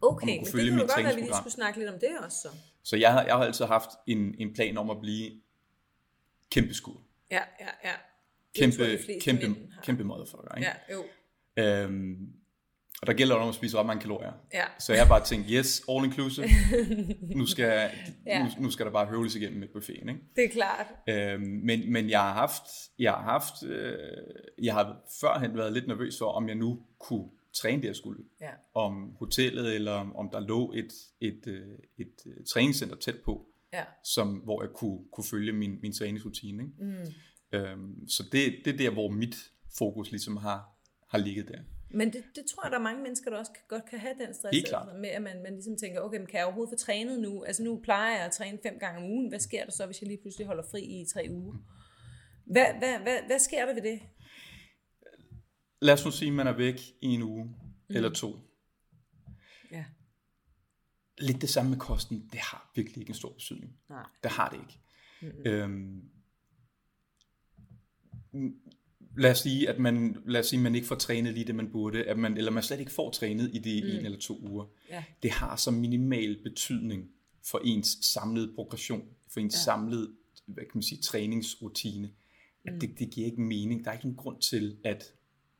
Okay, 0.01 0.25
men 0.27 0.45
det 0.45 0.51
kunne 0.51 0.79
godt 0.79 0.91
være, 0.97 1.09
at 1.09 1.15
vi 1.15 1.21
lige 1.21 1.35
skulle 1.35 1.53
snakke 1.53 1.79
lidt 1.79 1.89
om 1.89 1.99
det 1.99 2.09
også 2.25 2.37
så. 2.37 2.49
Så 2.83 2.97
jeg 2.97 3.13
har, 3.13 3.25
jeg 3.25 3.35
har 3.35 3.43
altid 3.43 3.65
haft 3.65 3.89
en, 4.07 4.35
en 4.39 4.53
plan 4.53 4.77
om 4.77 4.89
at 4.89 4.99
blive 5.01 5.41
kæmpe 6.51 6.73
skud. 6.73 6.95
Ja, 7.31 7.41
ja, 7.59 7.69
ja. 7.83 7.93
Det 8.55 8.73
tror 8.73 8.85
Kæmpe, 8.85 9.19
kæmpe, 9.21 9.73
kæmpe 9.83 10.03
motherfucker. 10.03 10.55
Ikke? 10.55 10.67
Ja, 10.67 10.93
jo. 10.95 11.03
Øhm, 11.57 12.27
og 13.01 13.07
der 13.07 13.13
gælder 13.13 13.35
det 13.35 13.43
om 13.43 13.49
at 13.49 13.55
spise 13.55 13.77
ret 13.77 13.85
mange 13.85 14.01
kalorier. 14.01 14.31
Ja. 14.53 14.63
Så 14.79 14.93
jeg 14.93 15.01
har 15.01 15.07
bare 15.09 15.23
tænkt, 15.25 15.47
yes, 15.51 15.83
all 15.89 16.05
inclusive. 16.05 16.45
Nu 17.39 17.45
skal, 17.45 17.89
Ja. 18.25 18.43
nu, 18.43 18.49
nu 18.59 18.69
skal 18.69 18.85
der 18.85 18.91
bare 18.91 19.05
høvles 19.05 19.35
igennem 19.35 19.59
med 19.59 19.67
buffeten. 19.67 20.09
Ikke? 20.09 20.21
Det 20.35 20.43
er 20.43 20.49
klart. 20.49 20.85
Øhm, 21.09 21.41
men, 21.41 21.91
men 21.91 22.09
jeg 22.09 22.19
har 22.19 22.33
haft, 22.33 22.63
jeg 22.99 23.11
har 23.11 23.21
haft, 23.23 23.63
øh, 23.63 23.97
jeg 24.63 24.73
har 24.73 24.97
førhen 25.21 25.57
været 25.57 25.73
lidt 25.73 25.87
nervøs 25.87 26.17
for, 26.17 26.25
om 26.25 26.47
jeg 26.47 26.55
nu 26.55 26.79
kunne 26.99 27.29
træne 27.53 27.81
det, 27.81 27.87
jeg 27.87 27.95
skulle. 27.95 28.23
Ja. 28.41 28.49
Om 28.73 29.15
hotellet, 29.19 29.75
eller 29.75 29.91
om, 29.91 30.15
om 30.15 30.29
der 30.29 30.39
lå 30.39 30.73
et, 30.73 30.91
et, 31.21 31.41
øh, 31.47 31.67
et, 31.97 32.13
et 32.39 32.47
træningscenter 32.53 32.95
tæt 32.95 33.15
på, 33.25 33.45
Ja. 33.73 33.83
som, 34.03 34.33
hvor 34.33 34.63
jeg 34.63 34.69
kunne, 34.75 34.99
kunne 35.13 35.25
følge 35.31 35.51
min, 35.53 35.79
min 35.81 35.93
træningsrutine. 35.93 36.63
Ikke? 36.63 36.73
Mm. 37.53 37.57
Øhm, 37.59 38.07
så 38.07 38.23
det, 38.31 38.55
det 38.65 38.73
er 38.73 38.77
der, 38.77 38.89
hvor 38.89 39.09
mit 39.09 39.35
fokus 39.77 40.11
ligesom 40.11 40.37
har, 40.37 40.69
har 41.07 41.17
ligget 41.17 41.47
der. 41.47 41.59
Men 41.89 42.13
det, 42.13 42.23
det 42.35 42.45
tror 42.45 42.65
jeg, 42.65 42.71
der 42.71 42.77
er 42.77 42.83
mange 42.83 43.03
mennesker, 43.03 43.29
der 43.31 43.37
også 43.37 43.51
kan, 43.51 43.63
godt 43.67 43.85
kan 43.89 43.99
have 43.99 44.15
den 44.19 44.33
stress. 44.33 44.55
Helt 44.55 44.67
klart. 44.67 44.99
Med 44.99 45.09
at 45.09 45.21
man, 45.21 45.43
man 45.43 45.53
ligesom 45.53 45.77
tænker, 45.77 46.01
okay, 46.01 46.17
men 46.17 46.27
kan 46.27 46.37
jeg 46.37 46.45
overhovedet 46.45 46.71
få 46.79 46.85
trænet 46.85 47.19
nu? 47.19 47.43
Altså 47.43 47.63
nu 47.63 47.79
plejer 47.83 48.17
jeg 48.17 48.25
at 48.25 48.31
træne 48.31 48.59
fem 48.63 48.79
gange 48.79 48.97
om 48.97 49.03
ugen. 49.11 49.29
Hvad 49.29 49.39
sker 49.39 49.65
der 49.65 49.71
så, 49.71 49.85
hvis 49.85 50.01
jeg 50.01 50.07
lige 50.07 50.21
pludselig 50.21 50.47
holder 50.47 50.63
fri 50.71 50.81
i 50.81 51.05
tre 51.13 51.27
uger? 51.29 51.53
Hvad, 52.45 52.65
hvad, 52.79 52.99
hvad, 52.99 53.19
hvad 53.27 53.39
sker 53.39 53.65
der 53.65 53.73
ved 53.73 53.81
det? 53.81 53.99
Lad 55.81 55.93
os 55.93 56.05
nu 56.05 56.11
sige, 56.11 56.29
at 56.29 56.35
man 56.35 56.47
er 56.47 56.57
væk 56.57 56.79
i 57.01 57.07
en 57.07 57.21
uge 57.21 57.43
mm. 57.43 57.95
eller 57.95 58.13
to. 58.13 58.35
Ja. 59.71 59.85
Lidt 61.17 61.41
det 61.41 61.49
samme 61.49 61.71
med 61.71 61.79
kosten, 61.79 62.29
det 62.31 62.39
har 62.39 62.71
virkelig 62.75 62.97
ikke 62.97 63.09
en 63.09 63.15
stor 63.15 63.33
betydning. 63.33 63.79
Nej. 63.89 64.05
Det 64.23 64.31
har 64.31 64.49
det 64.49 64.57
ikke. 64.57 64.79
Mm-hmm. 65.21 65.51
Øhm, 65.51 66.09
lad 69.17 69.31
os 69.31 69.37
sige, 69.37 69.69
at 69.69 69.79
man, 69.79 70.17
lad 70.25 70.39
os 70.39 70.47
sige, 70.47 70.59
man 70.61 70.75
ikke 70.75 70.87
får 70.87 70.95
trænet 70.95 71.33
lige 71.33 71.45
det, 71.45 71.55
man 71.55 71.71
burde, 71.71 72.03
at 72.03 72.19
man, 72.19 72.37
eller 72.37 72.51
man 72.51 72.63
slet 72.63 72.79
ikke 72.79 72.91
får 72.91 73.11
trænet 73.11 73.49
i 73.53 73.59
de 73.59 73.81
mm. 73.83 73.99
en 73.99 74.05
eller 74.05 74.19
to 74.19 74.39
uger. 74.41 74.65
Ja. 74.89 75.03
Det 75.23 75.31
har 75.31 75.55
så 75.55 75.71
minimal 75.71 76.39
betydning 76.43 77.09
for 77.43 77.61
ens 77.63 77.97
samlede 78.01 78.51
progression, 78.55 79.03
for 79.29 79.39
ens 79.39 79.53
ja. 79.53 79.59
samlede 79.59 80.11
hvad 80.45 80.63
kan 80.63 80.71
man 80.73 80.83
sige, 80.83 81.01
træningsrutine, 81.01 82.09
at 82.65 82.73
Mm. 82.73 82.79
det, 82.79 82.99
det 82.99 83.09
giver 83.11 83.25
ikke 83.25 83.41
mening. 83.41 83.83
Der 83.85 83.89
er 83.89 83.93
ikke 83.93 84.05
nogen 84.05 84.17
grund 84.17 84.41
til 84.41 84.77
at, 84.83 85.03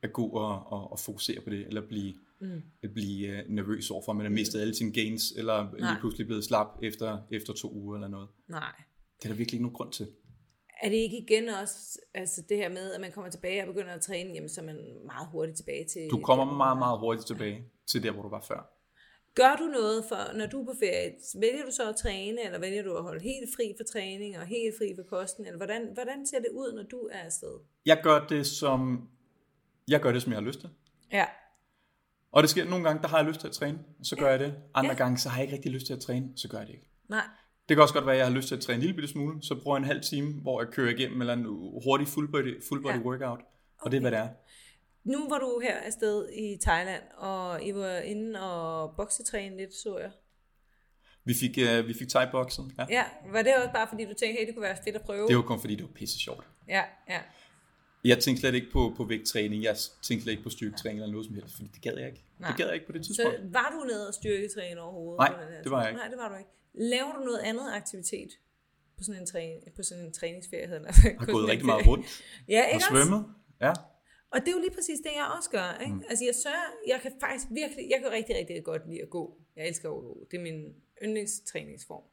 at 0.01 0.13
gå 0.13 0.27
og, 0.27 0.67
og, 0.67 0.91
og 0.91 0.99
fokusere 0.99 1.41
på 1.41 1.49
det, 1.49 1.67
eller 1.67 1.87
blive, 1.87 2.13
mm. 2.41 2.61
at 2.83 2.93
blive 2.93 3.43
uh, 3.43 3.51
nervøs 3.53 3.91
overfor, 3.91 4.11
at 4.11 4.15
man 4.15 4.25
har 4.25 4.31
mistet 4.33 4.61
alle 4.61 4.75
sine 4.75 4.91
gains, 4.91 5.31
eller 5.37 5.71
Nej. 5.79 5.91
lige 5.91 5.99
pludselig 5.99 6.27
blevet 6.27 6.43
slap 6.43 6.67
efter, 6.83 7.17
efter 7.31 7.53
to 7.53 7.73
uger 7.73 7.95
eller 7.95 8.07
noget. 8.07 8.27
Nej. 8.47 8.73
Det 9.17 9.25
er 9.25 9.29
der 9.29 9.35
virkelig 9.35 9.53
ikke 9.57 9.63
nogen 9.63 9.75
grund 9.75 9.91
til. 9.91 10.07
Er 10.83 10.89
det 10.89 10.95
ikke 10.95 11.17
igen 11.17 11.49
også 11.49 11.99
altså 12.13 12.41
det 12.49 12.57
her 12.57 12.69
med, 12.69 12.91
at 12.93 13.01
man 13.01 13.11
kommer 13.11 13.31
tilbage 13.31 13.61
og 13.61 13.67
begynder 13.67 13.93
at 13.93 14.01
træne, 14.01 14.33
jamen 14.33 14.49
så 14.49 14.61
er 14.61 14.65
man 14.65 14.79
meget 15.05 15.27
hurtigt 15.31 15.57
tilbage 15.57 15.85
til... 15.85 16.07
Du 16.11 16.19
kommer 16.19 16.45
meget, 16.45 16.77
meget 16.77 16.99
hurtigt 16.99 17.27
tilbage 17.27 17.65
til 17.87 18.03
der, 18.03 18.11
hvor 18.11 18.21
du 18.23 18.29
var 18.29 18.41
før. 18.41 18.71
Gør 19.35 19.55
du 19.55 19.63
noget 19.63 20.05
for, 20.09 20.37
når 20.37 20.45
du 20.45 20.61
er 20.61 20.65
på 20.65 20.73
ferie? 20.79 21.13
Vælger 21.39 21.65
du 21.65 21.71
så 21.71 21.89
at 21.89 21.95
træne, 21.95 22.41
eller 22.45 22.59
vælger 22.59 22.83
du 22.83 22.95
at 22.97 23.03
holde 23.03 23.23
helt 23.23 23.49
fri 23.55 23.73
for 23.77 23.83
træning 23.83 24.37
og 24.37 24.45
helt 24.45 24.75
fri 24.77 24.93
for 24.95 25.03
kosten? 25.03 25.45
Eller 25.45 25.57
hvordan, 25.57 25.89
hvordan 25.93 26.27
ser 26.27 26.39
det 26.39 26.49
ud, 26.53 26.73
når 26.75 26.83
du 26.83 27.09
er 27.11 27.19
afsted? 27.19 27.59
Jeg 27.85 27.99
gør 28.03 28.27
det, 28.27 28.47
som 28.47 29.09
jeg 29.87 29.99
gør 30.01 30.11
det, 30.11 30.21
som 30.21 30.31
jeg 30.31 30.39
har 30.41 30.45
lyst 30.47 30.59
til. 30.59 30.69
Ja, 31.11 31.25
Og 32.31 32.43
det 32.43 32.49
sker 32.49 32.65
nogle 32.65 32.83
gange, 32.85 33.01
der 33.01 33.07
har 33.07 33.17
jeg 33.17 33.27
lyst 33.27 33.39
til 33.39 33.47
at 33.47 33.53
træne, 33.53 33.79
så 34.03 34.15
gør 34.15 34.29
jeg 34.29 34.39
det. 34.39 34.55
Andre 34.73 34.91
Ja. 34.91 34.97
gange, 34.97 35.17
så 35.17 35.29
har 35.29 35.37
jeg 35.37 35.43
ikke 35.43 35.55
rigtig 35.55 35.71
lyst 35.71 35.85
til 35.85 35.93
at 35.93 35.99
træne, 35.99 36.29
så 36.35 36.47
gør 36.49 36.57
jeg 36.57 36.67
det 36.67 36.73
ikke. 36.73 36.89
nej. 37.09 37.23
Det 37.69 37.77
kan 37.77 37.81
også 37.81 37.93
godt 37.93 38.05
være, 38.05 38.15
at 38.15 38.19
jeg 38.19 38.27
har 38.27 38.33
lyst 38.33 38.47
til 38.47 38.55
at 38.55 38.61
træne 38.61 38.75
en 38.75 38.81
lille 38.81 38.95
bitte 38.95 39.07
smule, 39.09 39.43
så 39.43 39.55
bruger 39.63 39.77
jeg 39.77 39.81
en 39.81 39.87
halv 39.87 40.01
time, 40.01 40.33
hvor 40.41 40.61
jeg 40.61 40.71
kører 40.71 40.89
igennem 40.95 41.21
eller 41.21 41.33
en 41.33 41.45
hurtig 41.83 42.07
full 42.07 42.31
body, 42.31 42.63
full 42.69 42.81
body 42.81 42.93
Ja. 42.93 42.99
workout. 42.99 43.39
Og 43.81 43.91
det 43.91 43.97
er, 43.97 44.01
hvad 44.01 44.11
det 44.11 44.19
er. 44.19 44.29
Nu 45.03 45.29
var 45.29 45.37
du 45.39 45.59
her 45.63 45.75
afsted 45.77 46.29
i 46.33 46.57
Thailand, 46.61 47.03
og 47.17 47.63
I 47.63 47.73
var 47.73 47.97
inde 47.97 48.41
og 48.41 48.93
boksetræne 48.97 49.57
lidt, 49.57 49.73
så 49.73 49.97
jeg. 49.97 50.11
Vi 51.25 51.33
fik, 51.33 51.57
uh, 51.57 51.87
vi 51.87 51.93
fik 51.93 52.07
thai-bokset. 52.09 52.63
Ja. 52.79 52.85
Ja, 52.89 53.03
var 53.31 53.41
det 53.41 53.55
også 53.55 53.69
bare 53.73 53.87
fordi, 53.87 54.03
du 54.05 54.13
tænkte, 54.13 54.39
hey, 54.39 54.47
det 54.47 54.55
kunne 54.55 54.63
være 54.63 54.77
fedt 54.83 54.95
at 54.95 55.01
prøve? 55.01 55.27
Det 55.27 55.35
var 55.35 55.41
kun 55.41 55.59
fordi, 55.59 55.75
det 55.75 55.83
var 55.83 55.91
pisse 55.95 56.19
sjovt. 56.19 56.47
Ja, 56.67 56.83
ja. 57.09 57.19
Jeg 58.03 58.19
tænkte 58.19 58.39
slet 58.39 58.53
ikke 58.55 58.71
på, 58.73 58.93
på 58.97 59.03
vægttræning. 59.03 59.63
Jeg 59.63 59.75
tænkte 60.07 60.23
slet 60.23 60.31
ikke 60.31 60.43
på 60.43 60.49
styrketræning 60.49 60.99
eller 61.01 61.11
noget 61.11 61.25
som 61.25 61.35
helst, 61.35 61.55
fordi 61.55 61.69
det 61.75 61.81
gad 61.81 61.97
jeg 61.97 62.07
ikke. 62.07 62.23
Nej. 62.39 62.49
Det 62.49 62.57
gad 62.57 62.65
jeg 62.65 62.73
ikke 62.73 62.85
på 62.85 62.91
det 62.91 63.05
Så 63.05 63.13
tidspunkt. 63.13 63.53
var 63.53 63.69
du 63.79 63.83
nede 63.87 64.07
og 64.07 64.13
styrketræne 64.13 64.81
overhovedet? 64.81 65.17
Nej, 65.19 65.33
det 65.63 65.71
var 65.71 65.79
jeg 65.81 65.89
ikke. 65.89 65.99
Nej, 65.99 66.07
det 66.07 66.17
var 66.17 66.29
du 66.29 66.35
ikke. 66.35 66.49
Laver 66.77 67.11
du 67.13 67.19
noget 67.19 67.39
andet 67.39 67.67
aktivitet 67.73 68.29
på 68.97 69.03
sådan 69.03 69.21
en, 69.21 69.27
træ, 69.27 69.59
på 69.75 69.83
sådan 69.83 70.05
en 70.05 70.13
træningsferie? 70.13 70.67
Hedder 70.67 70.91
det. 70.91 70.95
Har 71.19 71.25
gået 71.25 71.47
rigtig 71.47 71.65
meget 71.65 71.87
rundt 71.87 72.05
Ja, 72.47 72.61
og 72.61 72.67
ikke 72.67 72.75
også? 72.75 72.87
svømmet. 72.89 73.25
Ja. 73.61 73.73
Og 74.31 74.39
det 74.41 74.47
er 74.47 74.51
jo 74.51 74.59
lige 74.59 74.75
præcis 74.75 74.99
det, 74.99 75.11
jeg 75.15 75.27
også 75.37 75.49
gør. 75.49 75.79
Ikke? 75.81 75.95
Mm. 75.95 76.03
Altså 76.09 76.25
jeg 76.25 76.35
sørger, 76.35 76.69
jeg 76.87 76.99
kan 77.01 77.11
faktisk 77.19 77.47
virkelig, 77.51 77.89
jeg 77.89 77.99
kan 78.01 78.11
rigtig, 78.11 78.35
rigtig 78.35 78.63
godt 78.63 78.89
lide 78.89 79.01
at 79.01 79.09
gå. 79.09 79.37
Jeg 79.55 79.67
elsker 79.67 79.89
at 79.89 80.01
gå. 80.01 80.27
Det 80.31 80.37
er 80.37 80.41
min 80.41 80.75
yndlingstræningsform. 81.03 82.03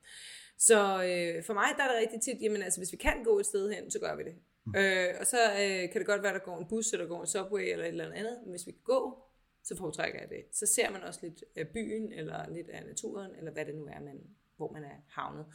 Så 0.59 0.78
øh, 1.04 1.45
for 1.45 1.54
mig 1.54 1.69
der 1.76 1.83
er 1.85 1.88
det 1.92 1.99
rigtig 2.00 2.21
tit, 2.21 2.42
jamen 2.42 2.62
altså 2.62 2.81
hvis 2.81 2.92
vi 2.92 2.97
kan 2.97 3.25
gå 3.25 3.38
et 3.38 3.47
sted 3.47 3.73
hen, 3.75 3.90
så 3.90 3.99
gør 3.99 4.16
vi 4.16 4.23
det. 4.23 4.35
Mm. 4.66 4.75
Øh, 4.76 5.14
og 5.21 5.26
så 5.26 5.40
øh, 5.52 5.90
kan 5.90 5.99
det 6.00 6.07
godt 6.07 6.23
være, 6.23 6.33
der 6.33 6.38
går 6.38 6.59
en 6.59 6.69
bus, 6.69 6.92
eller 6.92 7.04
der 7.04 7.14
går 7.14 7.21
en 7.21 7.26
subway, 7.26 7.62
eller 7.73 7.85
et 7.85 7.88
eller 7.88 8.12
andet. 8.12 8.38
Men 8.42 8.50
hvis 8.50 8.66
vi 8.66 8.73
kan 8.73 8.81
gå, 8.85 9.19
så 9.64 9.76
foretrækker 9.76 10.21
jeg 10.21 10.28
det. 10.28 10.45
Så 10.52 10.66
ser 10.66 10.90
man 10.90 11.02
også 11.02 11.21
lidt 11.23 11.45
af 11.57 11.69
byen, 11.69 12.12
eller 12.12 12.50
lidt 12.50 12.69
af 12.69 12.87
naturen, 12.87 13.31
eller 13.38 13.52
hvad 13.52 13.64
det 13.64 13.75
nu 13.75 13.85
er, 13.85 14.00
man, 14.00 14.21
hvor 14.62 14.73
man 14.73 14.85
er 14.85 14.97
havnet. 15.09 15.47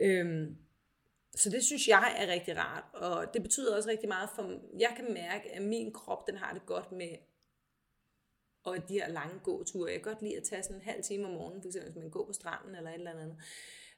Øhm, 0.00 0.56
så 1.34 1.50
det 1.50 1.64
synes 1.64 1.88
jeg 1.88 2.14
er 2.18 2.32
rigtig 2.32 2.56
rart, 2.56 2.84
og 2.92 3.34
det 3.34 3.42
betyder 3.42 3.76
også 3.76 3.88
rigtig 3.88 4.08
meget 4.08 4.28
for, 4.34 4.60
jeg 4.78 4.92
kan 4.96 5.12
mærke, 5.12 5.50
at 5.50 5.62
min 5.62 5.92
krop, 5.92 6.26
den 6.26 6.36
har 6.36 6.52
det 6.52 6.66
godt 6.66 6.92
med, 6.92 7.16
og 8.64 8.88
de 8.88 8.94
her 8.94 9.08
lange 9.08 9.38
gåture. 9.38 9.90
Jeg 9.90 10.02
kan 10.02 10.12
godt 10.12 10.22
lide 10.22 10.36
at 10.36 10.42
tage 10.42 10.62
sådan 10.62 10.76
en 10.76 10.82
halv 10.82 11.02
time 11.02 11.26
om 11.26 11.32
morgenen, 11.32 11.62
for 11.62 11.68
eksempel 11.68 11.92
hvis 11.92 12.02
man 12.02 12.10
går 12.10 12.26
på 12.26 12.32
stranden 12.32 12.74
eller 12.74 12.90
et 12.90 12.94
eller 12.94 13.10
andet. 13.10 13.36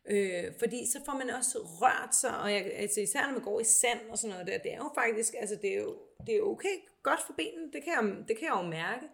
Øh, 0.06 0.52
fordi 0.58 0.90
så 0.92 1.00
får 1.04 1.14
man 1.18 1.30
også 1.30 1.58
rørt 1.58 2.14
sig, 2.14 2.38
og 2.38 2.52
jeg, 2.52 2.72
altså 2.74 3.00
især 3.00 3.26
når 3.26 3.32
man 3.32 3.42
går 3.42 3.60
i 3.60 3.64
sand 3.64 4.00
og 4.10 4.18
sådan 4.18 4.32
noget 4.32 4.46
der, 4.46 4.58
det 4.58 4.72
er 4.72 4.76
jo 4.76 4.90
faktisk, 4.94 5.34
altså 5.38 5.58
det 5.62 5.70
er 5.74 5.80
jo, 5.80 5.98
det 6.26 6.36
er 6.36 6.42
okay 6.42 6.76
godt 7.02 7.20
for 7.26 7.32
benene, 7.32 7.72
det 7.72 7.84
kan, 7.84 7.92
jeg, 7.92 8.28
det 8.28 8.38
kan 8.38 8.48
jeg 8.48 8.56
jo 8.62 8.68
mærke. 8.68 9.06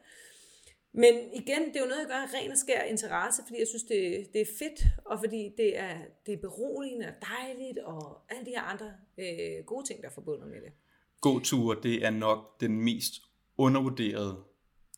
Men 0.93 1.15
igen, 1.35 1.63
det 1.69 1.77
er 1.77 1.81
jo 1.81 1.87
noget, 1.87 2.01
jeg 2.01 2.09
gør 2.09 2.15
af 2.15 2.35
ren 2.35 2.51
og 2.51 2.59
skær 2.59 2.83
interesse, 2.83 3.43
fordi 3.47 3.59
jeg 3.59 3.67
synes, 3.69 3.83
det, 3.83 4.29
det 4.33 4.41
er 4.41 4.47
fedt, 4.59 4.85
og 5.05 5.19
fordi 5.19 5.53
det 5.57 5.79
er, 5.79 5.99
det 6.27 6.35
er 6.35 6.39
beroligende 6.39 7.07
og 7.07 7.15
dejligt, 7.29 7.79
og 7.79 8.21
alle 8.29 8.45
de 8.47 8.51
her 8.51 8.63
andre 8.63 8.93
øh, 9.19 9.65
gode 9.67 9.87
ting, 9.87 10.03
der 10.03 10.09
er 10.09 10.13
forbundet 10.13 10.49
med 10.49 10.61
det. 10.61 10.73
Gåture, 11.21 11.77
det 11.83 12.05
er 12.05 12.11
nok 12.11 12.61
den 12.61 12.81
mest 12.81 13.13
undervurderede 13.59 14.45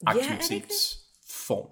er 0.06 0.12
det 0.12 0.20
ikke 0.20 0.28
det? 0.28 0.34
aktivitetsform, 0.36 1.68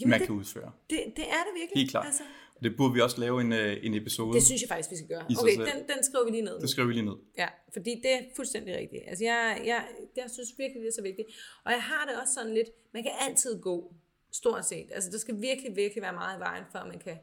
Jamen, 0.00 0.10
man 0.10 0.20
det- 0.20 0.26
kan 0.26 0.36
udføre. 0.36 0.72
Det, 0.90 0.98
det 1.16 1.24
er 1.28 1.42
det 1.46 1.52
virkelig. 1.60 1.80
Helt 1.80 1.90
klart. 1.90 2.06
Altså, 2.06 2.22
Det 2.62 2.76
burde 2.76 2.94
vi 2.94 3.00
også 3.00 3.20
lave 3.20 3.40
en, 3.40 3.52
øh, 3.52 3.76
en 3.86 3.94
episode. 3.94 4.34
det 4.34 4.42
synes 4.42 4.62
jeg 4.62 4.68
faktisk, 4.68 4.90
vi 4.90 4.96
skal 4.96 5.08
gøre. 5.08 5.24
Okay, 5.40 5.56
den, 5.56 5.78
den 5.92 6.04
skriver 6.04 6.24
vi 6.24 6.30
lige 6.30 6.42
ned. 6.42 6.60
Det 6.60 6.70
skriver 6.70 6.88
vi 6.88 6.94
lige 6.94 7.04
ned. 7.04 7.16
Ja, 7.38 7.48
fordi 7.72 7.90
det 8.02 8.12
er 8.12 8.20
fuldstændig 8.36 8.76
rigtigt. 8.76 9.02
Altså 9.06 9.24
jeg, 9.24 9.62
jeg, 9.64 9.88
jeg 10.16 10.30
synes 10.30 10.48
virkelig, 10.58 10.82
det 10.82 10.88
er 10.88 10.92
så 10.92 11.02
vigtigt. 11.02 11.28
Og 11.64 11.72
jeg 11.72 11.82
har 11.82 12.06
det 12.06 12.20
også 12.20 12.34
sådan 12.34 12.54
lidt, 12.54 12.68
man 12.94 13.02
kan 13.02 13.12
altid 13.20 13.60
gå, 13.60 13.94
stort 14.32 14.66
set. 14.66 14.88
Altså 14.92 15.10
der 15.10 15.18
skal 15.18 15.40
virkelig, 15.40 15.76
virkelig 15.76 16.02
være 16.02 16.12
meget 16.12 16.38
i 16.38 16.40
vejen, 16.40 16.64
før 16.72 16.84
man 16.84 16.98
kan 16.98 17.16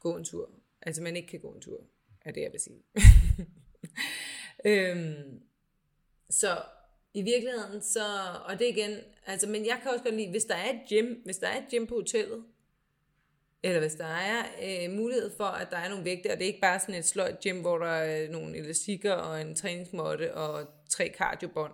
gå 0.00 0.16
en 0.16 0.24
tur. 0.24 0.50
Altså 0.82 1.02
man 1.02 1.16
ikke 1.16 1.28
kan 1.28 1.40
gå 1.40 1.52
en 1.52 1.60
tur, 1.60 1.80
er 2.24 2.32
det 2.32 2.40
jeg 2.40 2.52
vil 2.52 2.60
sige. 2.60 2.82
øhm, 4.70 5.40
så 6.30 6.62
i 7.14 7.22
virkeligheden, 7.22 7.82
så, 7.82 8.04
og 8.44 8.58
det 8.58 8.66
igen, 8.68 8.98
altså, 9.26 9.48
men 9.48 9.66
jeg 9.66 9.78
kan 9.82 9.90
også 9.90 10.04
godt 10.04 10.14
lide, 10.14 10.30
hvis 10.30 10.44
der 10.44 10.54
er 10.54 10.70
et 10.70 10.80
gym, 10.88 11.14
hvis 11.24 11.38
der 11.38 11.46
er 11.48 11.58
et 11.58 11.70
gym 11.70 11.86
på 11.86 11.94
hotellet, 11.94 12.44
eller 13.62 13.80
hvis 13.80 13.94
der 13.94 14.06
er 14.06 14.42
øh, 14.62 14.96
mulighed 14.96 15.30
for, 15.36 15.44
at 15.44 15.70
der 15.70 15.76
er 15.76 15.88
nogle 15.88 16.04
vægte, 16.04 16.30
og 16.30 16.36
det 16.36 16.42
er 16.42 16.46
ikke 16.46 16.60
bare 16.60 16.80
sådan 16.80 16.94
et 16.94 17.04
sløjt 17.04 17.40
gym, 17.40 17.60
hvor 17.60 17.78
der 17.78 17.86
er 17.86 18.30
nogle 18.30 18.56
elastikker 18.56 19.12
og 19.12 19.40
en 19.40 19.54
træningsmåtte 19.54 20.34
og 20.34 20.66
tre 20.88 21.12
cardiobånd, 21.18 21.72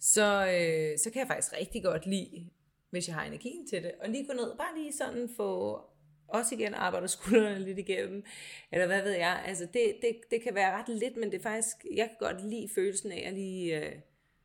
så, 0.00 0.46
øh, 0.46 0.98
så 0.98 1.10
kan 1.10 1.20
jeg 1.20 1.28
faktisk 1.28 1.52
rigtig 1.60 1.82
godt 1.82 2.06
lide, 2.06 2.50
hvis 2.90 3.08
jeg 3.08 3.16
har 3.16 3.24
energien 3.24 3.66
til 3.66 3.82
det, 3.82 3.92
og 4.00 4.08
lige 4.08 4.26
gå 4.26 4.32
ned, 4.32 4.56
bare 4.58 4.78
lige 4.78 4.92
sådan 4.92 5.28
få 5.36 5.80
også 6.28 6.54
igen 6.54 6.74
arbejder 6.74 7.06
skuldrene 7.06 7.64
lidt 7.64 7.78
igennem, 7.78 8.24
eller 8.72 8.86
hvad 8.86 9.02
ved 9.02 9.12
jeg, 9.12 9.42
altså 9.46 9.66
det, 9.72 9.96
det, 10.02 10.16
det 10.30 10.42
kan 10.42 10.54
være 10.54 10.72
ret 10.72 10.88
lidt, 10.88 11.16
men 11.16 11.32
det 11.32 11.38
er 11.38 11.42
faktisk, 11.42 11.76
jeg 11.94 12.08
kan 12.08 12.16
godt 12.28 12.50
lide 12.50 12.68
følelsen 12.74 13.12
af 13.12 13.24
at 13.26 13.34
lige 13.34 13.80
øh, 13.80 13.92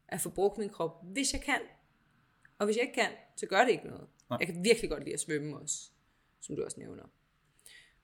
at 0.08 0.22
få 0.22 0.30
brugt 0.30 0.58
min 0.58 0.70
krop, 0.70 0.92
hvis 1.04 1.34
jeg 1.34 1.42
kan, 1.42 1.60
og 2.60 2.66
hvis 2.66 2.76
jeg 2.78 2.84
ikke 2.84 2.96
kan, 2.96 3.12
så 3.36 3.46
gør 3.46 3.64
det 3.64 3.72
ikke 3.72 3.88
noget. 3.88 4.08
Nej. 4.30 4.38
Jeg 4.40 4.48
kan 4.48 4.64
virkelig 4.64 4.90
godt 4.90 5.04
lide 5.04 5.14
at 5.14 5.20
svømme 5.20 5.58
også, 5.58 5.92
som 6.42 6.56
du 6.56 6.64
også 6.64 6.80
nævner. 6.80 7.04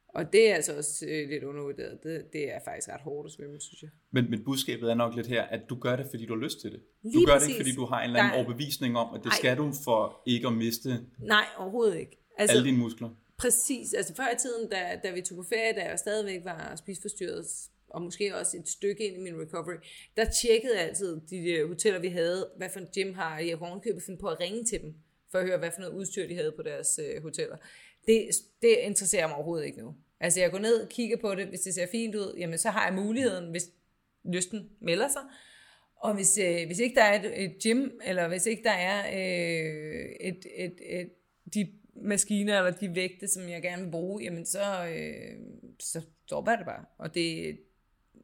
Og 0.07 0.33
det 0.33 0.49
er 0.49 0.55
altså 0.55 0.77
også 0.77 1.05
øh, 1.09 1.29
lidt 1.29 1.43
undervurderet. 1.43 1.99
Det, 2.03 2.33
det 2.33 2.51
er 2.53 2.59
faktisk 2.65 2.89
ret 2.89 3.01
hårdt 3.01 3.25
at 3.27 3.31
svømme, 3.31 3.61
synes 3.61 3.81
jeg. 3.81 3.89
Men, 4.11 4.29
men 4.29 4.43
budskabet 4.43 4.89
er 4.91 4.95
nok 4.95 5.15
lidt 5.15 5.27
her, 5.27 5.43
at 5.43 5.61
du 5.69 5.75
gør 5.75 5.95
det, 5.95 6.07
fordi 6.09 6.25
du 6.25 6.33
har 6.35 6.41
lyst 6.43 6.61
til 6.61 6.71
det. 6.71 6.79
Du 7.03 7.09
Lige 7.09 7.25
gør 7.25 7.33
det 7.33 7.41
præcis. 7.41 7.49
ikke, 7.55 7.63
fordi 7.63 7.75
du 7.75 7.85
har 7.85 7.99
en 8.01 8.09
eller 8.09 8.19
anden 8.19 8.33
er- 8.33 8.37
overbevisning 8.45 8.97
om, 8.97 9.15
at 9.15 9.21
det 9.23 9.29
Ej. 9.29 9.35
skal 9.37 9.57
du 9.57 9.71
for 9.83 10.21
ikke 10.25 10.47
at 10.47 10.53
miste 10.53 10.89
Nej, 11.19 11.45
overhovedet 11.57 11.97
ikke. 11.99 12.17
Altså, 12.37 12.55
alle 12.57 12.65
dine 12.69 12.77
muskler. 12.77 13.09
Præcis. 13.37 13.93
Altså 13.93 14.15
før 14.15 14.27
i 14.35 14.37
tiden, 14.39 14.69
da, 14.69 14.99
da 15.03 15.11
vi 15.13 15.21
tog 15.21 15.35
på 15.37 15.43
ferie, 15.43 15.73
da 15.73 15.89
jeg 15.89 15.99
stadigvæk 15.99 16.45
var 16.45 16.75
spiseforstyrret, 16.75 17.45
og 17.89 18.01
måske 18.01 18.35
også 18.35 18.57
et 18.57 18.67
stykke 18.69 19.07
ind 19.07 19.15
i 19.17 19.19
min 19.31 19.41
recovery, 19.41 19.75
der 20.17 20.25
tjekkede 20.29 20.77
jeg 20.77 20.83
altid 20.87 21.21
de 21.29 21.67
hoteller, 21.67 21.99
vi 21.99 22.07
havde, 22.07 22.49
hvad 22.57 22.69
for 22.69 22.79
en 22.79 22.87
gym 22.95 23.13
har 23.13 23.39
jeg 23.39 23.57
kunne 23.57 23.67
ovenikøbet 23.69 24.03
finde 24.03 24.19
på 24.19 24.27
at 24.27 24.39
ringe 24.39 24.63
til 24.65 24.81
dem, 24.81 24.95
for 25.31 25.37
at 25.39 25.45
høre, 25.45 25.57
hvad 25.57 25.71
for 25.71 25.81
noget 25.81 25.93
udstyr 25.93 26.27
de 26.27 26.35
havde 26.35 26.53
på 26.55 26.63
deres 26.63 26.99
øh, 27.03 27.21
hoteller. 27.23 27.57
Det, 28.07 28.29
det 28.61 28.77
interesserer 28.81 29.27
mig 29.27 29.35
overhovedet 29.35 29.65
ikke 29.65 29.79
nu. 29.79 29.95
Altså 30.19 30.39
jeg 30.39 30.51
går 30.51 30.59
ned 30.59 30.81
og 30.81 30.89
kigger 30.89 31.17
på 31.17 31.35
det, 31.35 31.47
hvis 31.47 31.59
det 31.59 31.73
ser 31.73 31.87
fint 31.91 32.15
ud, 32.15 32.35
jamen 32.37 32.57
så 32.57 32.69
har 32.69 32.85
jeg 32.85 32.95
muligheden, 32.95 33.51
hvis 33.51 33.63
lysten 34.23 34.69
melder 34.79 35.07
sig. 35.07 35.21
Og 35.95 36.13
hvis, 36.13 36.37
øh, 36.37 36.65
hvis 36.65 36.79
ikke 36.79 36.95
der 36.95 37.03
er 37.03 37.19
et, 37.19 37.43
et 37.43 37.57
gym, 37.63 37.89
eller 38.03 38.27
hvis 38.27 38.45
ikke 38.45 38.63
der 38.63 38.71
er 38.71 39.07
øh, 39.07 40.09
et, 40.19 40.45
et, 40.55 40.79
et, 40.85 41.09
de 41.53 41.71
maskiner 41.95 42.57
eller 42.57 42.71
de 42.71 42.95
vægte, 42.95 43.27
som 43.27 43.49
jeg 43.49 43.61
gerne 43.61 43.83
vil 43.83 43.91
bruge, 43.91 44.23
jamen 44.23 44.45
så, 44.45 44.87
øh, 44.87 45.39
så 45.79 46.01
stopper 46.25 46.51
jeg 46.51 46.57
det 46.57 46.65
bare. 46.65 46.85
Og 46.97 47.15
det, 47.15 47.57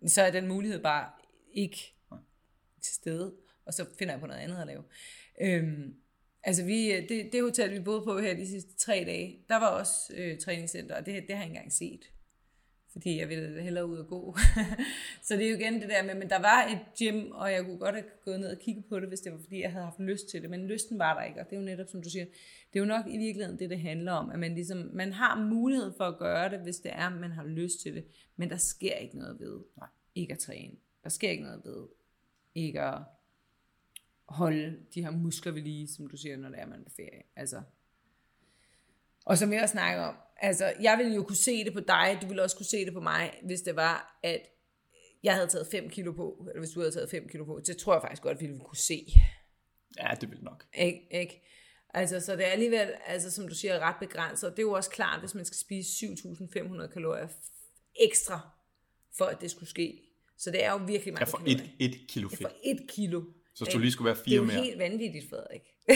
så 0.08 0.22
er 0.22 0.32
den 0.32 0.48
mulighed 0.48 0.82
bare 0.82 1.10
ikke 1.54 1.94
til 2.82 2.94
stede, 2.96 3.34
og 3.66 3.74
så 3.74 3.86
finder 4.00 4.14
jeg 4.14 4.22
på 4.22 4.28
noget 4.28 4.40
andet 4.40 4.62
at 4.62 4.68
lave. 4.68 4.84
Øhm, 5.42 5.96
altså 6.44 6.64
vi, 6.64 7.08
det, 7.10 7.30
det 7.32 7.44
hotel, 7.44 7.72
vi 7.72 7.80
boede 7.80 8.02
på 8.02 8.20
her 8.20 8.34
de 8.34 8.48
sidste 8.48 8.78
tre 8.78 9.04
dage, 9.08 9.46
der 9.50 9.56
var 9.56 9.68
også 9.68 10.14
øh, 10.18 10.40
træningscenter, 10.40 10.96
og 10.96 11.06
det, 11.06 11.14
det 11.28 11.36
har 11.36 11.44
jeg 11.44 11.46
ikke 11.46 11.58
engang 11.58 11.74
set 11.74 12.12
fordi 12.92 13.20
jeg 13.20 13.30
ville 13.30 13.62
hellere 13.62 13.86
ud 13.86 13.98
og 13.98 14.08
gå. 14.08 14.38
så 15.28 15.36
det 15.36 15.46
er 15.46 15.50
jo 15.50 15.58
igen 15.58 15.82
det 15.82 15.90
der 15.90 16.04
med, 16.04 16.16
men 16.16 16.30
der 16.30 16.40
var 16.40 16.64
et 16.66 16.80
gym, 17.00 17.32
og 17.32 17.52
jeg 17.52 17.66
kunne 17.66 17.78
godt 17.78 17.96
have 17.96 18.06
gået 18.26 18.40
ned 18.40 18.52
og 18.52 18.60
kigget 18.60 18.86
på 18.86 19.00
det, 19.00 19.08
hvis 19.08 19.20
det 19.20 19.32
var 19.32 19.40
fordi, 19.40 19.62
jeg 19.62 19.72
havde 19.72 19.86
haft 19.86 20.00
lyst 20.00 20.30
til 20.30 20.42
det, 20.42 20.50
men 20.50 20.68
lysten 20.68 21.00
var 21.00 21.20
der 21.20 21.24
ikke, 21.24 21.40
og 21.40 21.50
det 21.50 21.56
er 21.56 21.60
jo 21.60 21.66
netop, 21.66 21.88
som 21.90 22.02
du 22.02 22.10
siger, 22.10 22.26
det 22.74 22.80
er 22.80 22.80
jo 22.80 22.86
nok 22.86 23.06
i 23.08 23.18
virkeligheden 23.18 23.60
det, 23.60 23.70
det 23.70 23.80
handler 23.80 24.12
om, 24.12 24.30
at 24.30 24.40
man 24.40 24.56
ligesom, 24.56 24.90
man 24.94 25.14
har 25.14 25.44
mulighed 25.44 25.92
for 25.98 26.04
at 26.04 26.18
gøre 26.18 26.50
det, 26.50 26.60
hvis 26.60 26.78
det 26.78 26.92
er, 26.96 27.10
man 27.10 27.32
har 27.32 27.44
lyst 27.44 27.82
til 27.82 27.96
det, 27.96 28.06
men 28.36 28.50
der 28.50 28.58
sker 28.58 28.94
ikke 28.94 29.18
noget 29.18 29.40
ved 29.40 29.60
Nej. 29.78 29.88
ikke 30.16 30.34
at 30.34 30.40
træne. 30.40 30.76
Der 31.04 31.10
sker 31.10 31.30
ikke 31.30 31.44
noget 31.44 31.62
ved 31.66 31.88
ikke 32.56 32.82
at 32.82 33.00
holde 34.32 34.78
de 34.94 35.04
her 35.04 35.12
muskler 35.12 35.52
ved 35.54 35.62
lige, 35.62 35.88
som 35.88 36.08
du 36.08 36.18
siger, 36.18 36.38
når 36.38 36.50
det 36.50 36.60
er, 36.60 36.66
man 36.66 36.80
er 36.80 36.84
på 36.84 36.92
ferie. 36.96 37.24
Altså, 37.36 37.62
og 39.26 39.38
som 39.38 39.52
vi 39.52 39.56
også 39.56 39.72
snakker 39.72 40.04
om, 40.04 40.16
altså, 40.38 40.74
jeg 40.82 40.98
ville 40.98 41.16
jo 41.16 41.24
kunne 41.24 41.36
se 41.36 41.64
det 41.64 41.74
på 41.74 41.80
dig, 41.80 42.18
du 42.22 42.28
ville 42.28 42.44
også 42.44 42.58
kunne 42.58 42.66
se 42.66 42.86
det 42.86 42.94
på 42.94 43.00
mig, 43.02 43.40
hvis 43.44 43.62
det 43.62 43.76
var, 43.76 44.20
at 44.24 44.42
jeg 45.24 45.34
havde 45.34 45.48
taget 45.48 45.68
5 45.72 45.90
kilo 45.90 46.12
på, 46.12 46.46
eller 46.50 46.60
hvis 46.60 46.70
du 46.72 46.80
havde 46.80 46.92
taget 46.92 47.10
5 47.10 47.28
kilo 47.28 47.46
på, 47.46 47.60
det 47.68 47.78
tror 47.78 47.94
jeg 47.94 48.02
faktisk 48.02 48.22
godt, 48.22 48.42
vi 48.42 48.46
ville 48.48 48.62
kunne 48.62 48.78
se. 48.78 49.06
Ja, 50.00 50.14
det 50.22 50.32
vil 50.32 50.40
nok. 50.44 50.66
Ikke? 50.74 51.08
ikke? 51.12 51.48
Altså, 51.94 52.20
så 52.20 52.36
det 52.36 52.48
er 52.48 52.52
alligevel, 52.52 52.94
altså, 53.06 53.32
som 53.32 53.48
du 53.48 53.56
siger, 53.56 53.80
ret 53.80 53.96
begrænset. 54.00 54.52
Det 54.52 54.60
er 54.60 54.64
jo 54.64 54.72
også 54.72 54.90
klart, 54.90 55.20
hvis 55.20 55.36
man 55.36 55.46
skal 55.46 55.58
spise 55.58 56.06
7.500 56.06 56.88
kalorier 56.88 57.28
ekstra, 58.00 58.50
for 59.18 59.26
at 59.26 59.42
det 59.42 59.52
skulle 59.52 59.70
ske. 59.70 60.02
Så 60.38 60.52
det 60.52 60.64
er 60.66 60.72
jo 60.72 60.78
virkelig 60.78 61.06
Ja, 61.06 61.12
mange 61.12 61.26
for 61.32 61.38
kalorier. 61.38 61.64
et, 61.80 61.92
et 62.02 62.08
kilo 62.08 62.30
Ja, 62.32 62.36
fedt. 62.36 62.42
for 62.42 62.52
et 62.64 62.80
kilo. 62.90 63.24
Så 63.56 63.66
skulle 63.66 63.82
lige 63.82 63.92
skulle 63.92 64.06
være 64.06 64.16
Det 64.16 64.22
er 64.22 64.26
fire 64.26 64.36
jo 64.36 64.44
mere. 64.44 64.64
helt 64.64 64.80
vanvittigt, 64.80 65.30
Frederik. 65.30 65.62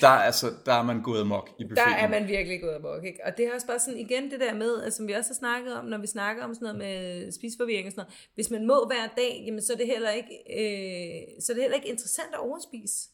Der, 0.00 0.08
er 0.08 0.22
altså, 0.30 0.46
der 0.66 0.72
er 0.72 0.82
man 0.82 1.02
gået 1.02 1.20
amok 1.20 1.50
i 1.58 1.62
Der 1.62 1.68
buffeten. 1.68 1.92
er 1.98 2.08
man 2.08 2.28
virkelig 2.28 2.60
gået 2.60 2.74
amok, 2.74 3.04
ikke? 3.04 3.18
Og 3.24 3.36
det 3.36 3.46
er 3.46 3.54
også 3.54 3.66
bare 3.66 3.78
sådan, 3.78 4.00
igen 4.00 4.30
det 4.30 4.40
der 4.40 4.54
med, 4.54 4.82
altså, 4.82 4.96
som 4.96 5.08
vi 5.08 5.12
også 5.12 5.30
har 5.30 5.34
snakket 5.34 5.74
om, 5.74 5.84
når 5.84 5.98
vi 5.98 6.06
snakker 6.06 6.44
om 6.44 6.54
sådan 6.54 6.64
noget 6.64 6.78
med 6.78 7.32
spiseforvirring 7.32 7.86
og 7.86 7.92
sådan 7.92 8.04
noget. 8.04 8.28
Hvis 8.34 8.50
man 8.50 8.66
må 8.66 8.86
hver 8.86 9.06
dag, 9.16 9.42
jamen 9.46 9.62
så 9.62 9.72
er 9.72 9.76
det 9.76 9.86
heller 9.86 10.10
ikke, 10.10 10.34
øh, 10.58 11.42
så 11.42 11.52
er 11.52 11.54
det 11.54 11.62
heller 11.64 11.76
ikke 11.76 11.88
interessant 11.88 12.28
at 12.34 12.40
overspise. 12.40 13.08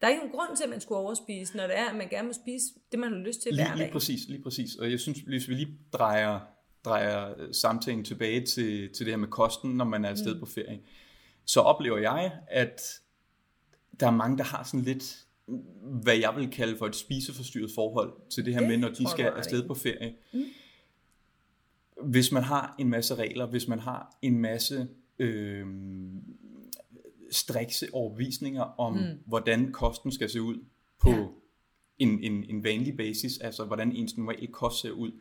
Der 0.00 0.06
er 0.06 0.10
ikke 0.10 0.20
nogen 0.22 0.36
grund 0.38 0.56
til, 0.56 0.64
at 0.64 0.70
man 0.70 0.80
skulle 0.80 0.98
overspise, 0.98 1.56
når 1.56 1.66
det 1.66 1.78
er, 1.78 1.84
at 1.84 1.96
man 1.96 2.08
gerne 2.08 2.26
må 2.26 2.32
spise 2.44 2.64
det, 2.92 2.98
man 3.00 3.12
har 3.12 3.18
lyst 3.18 3.42
til 3.42 3.50
hver 3.54 3.64
Lige, 3.64 3.68
dag. 3.68 3.78
lige 3.78 3.92
præcis, 3.92 4.20
lige 4.28 4.42
præcis. 4.42 4.74
Og 4.76 4.90
jeg 4.90 5.00
synes, 5.00 5.18
hvis 5.18 5.48
vi 5.48 5.54
lige 5.54 5.78
drejer, 5.92 6.40
drejer 6.84 7.34
samtalen 7.52 8.04
tilbage 8.04 8.46
til, 8.46 8.92
til 8.94 9.06
det 9.06 9.12
her 9.12 9.16
med 9.16 9.28
kosten, 9.28 9.70
når 9.70 9.84
man 9.84 10.04
er 10.04 10.08
afsted 10.08 10.34
mm. 10.34 10.40
på 10.40 10.46
ferie, 10.46 10.80
så 11.46 11.60
oplever 11.60 11.98
jeg, 11.98 12.32
at 12.48 12.80
der 14.00 14.06
er 14.06 14.10
mange, 14.10 14.38
der 14.38 14.44
har 14.44 14.64
sådan 14.64 14.80
lidt, 14.80 15.26
hvad 15.82 16.16
jeg 16.16 16.32
vil 16.36 16.50
kalde 16.50 16.78
for 16.78 16.86
et 16.86 16.96
spiseforstyrret 16.96 17.70
forhold 17.74 18.12
til 18.30 18.44
det 18.44 18.54
her 18.54 18.60
Det 18.60 18.68
med, 18.68 18.76
når 18.76 18.88
de 18.88 19.10
skal 19.10 19.26
afsted 19.26 19.66
på 19.66 19.74
ferie. 19.74 20.14
Mm. 20.32 20.44
Hvis 22.02 22.32
man 22.32 22.42
har 22.42 22.74
en 22.78 22.88
masse 22.88 23.14
regler, 23.14 23.46
hvis 23.46 23.68
man 23.68 23.78
har 23.78 24.16
en 24.22 24.38
masse 24.38 24.88
øh, 25.18 25.66
strikse 27.30 27.86
overvisninger 27.92 28.62
om, 28.62 28.92
mm. 28.92 29.18
hvordan 29.26 29.72
kosten 29.72 30.12
skal 30.12 30.30
se 30.30 30.42
ud 30.42 30.64
på 30.98 31.10
Ja. 31.10 31.24
en, 31.98 32.24
en, 32.24 32.44
en 32.44 32.64
vanlig 32.64 32.96
basis, 32.96 33.38
altså 33.38 33.64
hvordan 33.64 33.92
ens 33.92 34.16
normale 34.16 34.46
kost 34.46 34.80
ser 34.80 34.90
ud, 34.90 35.12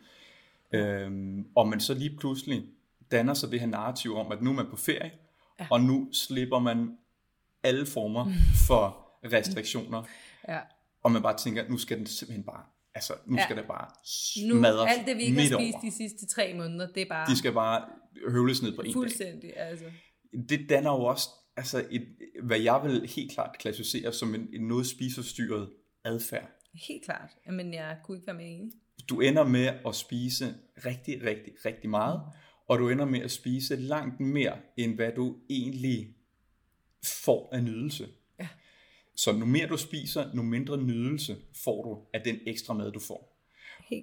øhm, 0.72 1.48
og 1.56 1.68
man 1.68 1.80
så 1.80 1.94
lige 1.94 2.18
pludselig 2.18 2.66
danner 3.12 3.34
sig 3.34 3.52
det 3.52 3.60
her 3.60 3.68
narrativ 3.68 4.16
om, 4.16 4.32
at 4.32 4.42
nu 4.42 4.50
er 4.50 4.54
man 4.54 4.66
på 4.70 4.76
ferie, 4.76 5.12
ja. 5.60 5.68
og 5.72 5.82
nu 5.82 6.10
slipper 6.14 6.60
man 6.60 6.98
alle 7.64 7.86
former 7.86 8.32
for 8.68 9.12
restriktioner, 9.34 10.04
Ja. 10.50 10.60
og 11.04 11.12
man 11.12 11.22
bare 11.22 11.38
tænker, 11.38 11.70
nu 11.70 11.78
skal 11.78 11.98
den 11.98 12.06
simpelthen 12.06 12.44
bare, 12.44 12.64
altså 12.96 13.14
nu 13.26 13.38
Ja. 13.38 13.44
skal 13.44 13.58
det 13.58 13.66
bare 13.68 13.88
Nu, 14.48 14.58
smadres 14.60 14.92
alt 14.98 15.08
det, 15.08 15.18
vi 15.18 15.22
ikke 15.22 15.42
har 15.42 15.46
spist 15.58 15.74
over. 15.74 15.82
de 15.82 15.92
sidste 15.92 16.28
tre 16.28 16.54
måneder, 16.54 16.88
det 16.88 17.02
er 17.02 17.06
bare 17.10 17.30
De 17.32 17.38
skal 17.38 17.52
bare 17.54 17.86
høvles 18.30 18.62
ned 18.62 18.76
på 18.76 18.82
en 18.82 18.86
dag. 18.86 18.94
fuldstændig. 18.94 19.58
Altså. 19.58 19.86
det 20.50 20.70
danner 20.70 20.92
jo 20.92 21.04
også 21.04 21.30
altså 21.58 21.86
et, 21.92 22.08
hvad 22.44 22.60
jeg 22.60 22.82
vil 22.84 23.10
helt 23.16 23.32
klart 23.32 23.58
klassificere 23.60 24.14
som 24.14 24.36
en, 24.36 24.48
en 24.54 24.68
noget 24.68 24.88
spiseforstyrret 24.88 25.70
adfærd. 26.06 26.50
Helt 26.88 27.06
klart. 27.06 27.30
Men 27.52 27.74
jeg 27.74 27.98
kunne 28.04 28.18
ikke 28.18 28.28
være 28.28 28.36
med 28.36 28.46
enig. 28.46 28.72
Du 29.10 29.20
ender 29.20 29.44
med 29.44 29.74
at 29.88 29.96
spise 29.96 30.56
rigtig, 30.86 31.24
rigtig, 31.24 31.54
rigtig 31.66 31.90
meget, 31.90 32.22
og 32.68 32.80
du 32.80 32.90
ender 32.90 33.06
med 33.06 33.20
at 33.22 33.32
spise 33.32 33.76
langt 33.76 34.20
mere, 34.20 34.58
end 34.78 34.96
hvad 34.96 35.12
du 35.16 35.36
egentlig 35.50 36.16
får 37.26 37.50
af 37.52 37.64
nydelse. 37.64 38.08
Ja. 38.40 38.48
Så 39.16 39.32
nu 39.32 39.46
mere 39.46 39.68
du 39.68 39.78
spiser, 39.78 40.34
nu 40.34 40.42
mindre 40.44 40.84
nydelse 40.84 41.36
får 41.64 41.84
du 41.84 42.18
af 42.18 42.22
den 42.22 42.40
ekstra 42.48 42.74
mad, 42.74 42.92
du 42.92 43.00
får. 43.00 43.32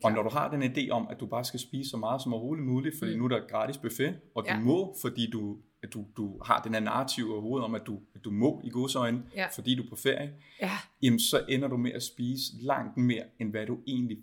Og 0.05 0.13
når 0.13 0.23
du 0.23 0.29
har 0.31 0.51
den 0.51 0.63
idé 0.63 0.91
om, 0.91 1.09
at 1.11 1.21
du 1.21 1.27
bare 1.27 1.45
skal 1.45 1.61
spise 1.61 1.91
så 1.91 1.97
meget 1.97 2.23
som 2.23 2.33
overhovedet 2.35 2.65
muligt, 2.65 2.99
fordi 2.99 3.13
mm. 3.13 3.19
nu 3.19 3.25
er 3.25 3.29
der 3.29 3.47
gratis 3.49 3.77
buffet, 3.79 4.21
og 4.35 4.45
du 4.45 4.49
Ja. 4.51 4.55
ja. 4.57 4.61
må, 4.61 4.97
fordi 5.01 5.31
du, 5.31 5.57
at 5.83 5.93
du, 5.93 6.07
du 6.17 6.43
har 6.45 6.63
den 6.63 6.75
her 6.75 6.81
narrativ 6.81 7.33
overhovedet 7.33 7.65
om, 7.65 7.75
at 7.75 7.83
du, 7.87 8.01
at 8.15 8.25
du 8.25 8.31
må 8.31 8.61
i 8.65 8.71
godsøjne, 8.71 9.23
Ja. 9.37 9.47
fordi 9.55 9.75
du 9.75 9.83
er 9.83 9.89
på 9.89 9.97
ferie, 9.97 10.33
Ja, 10.61 10.71
jamen 11.03 11.19
så 11.21 11.45
ender 11.49 11.69
du 11.69 11.77
med 11.77 11.93
at 11.93 12.03
spise 12.03 12.43
langt 12.61 12.97
mere, 12.97 13.25
end 13.41 13.51
hvad 13.51 13.67
du 13.67 13.79
egentlig, 13.87 14.19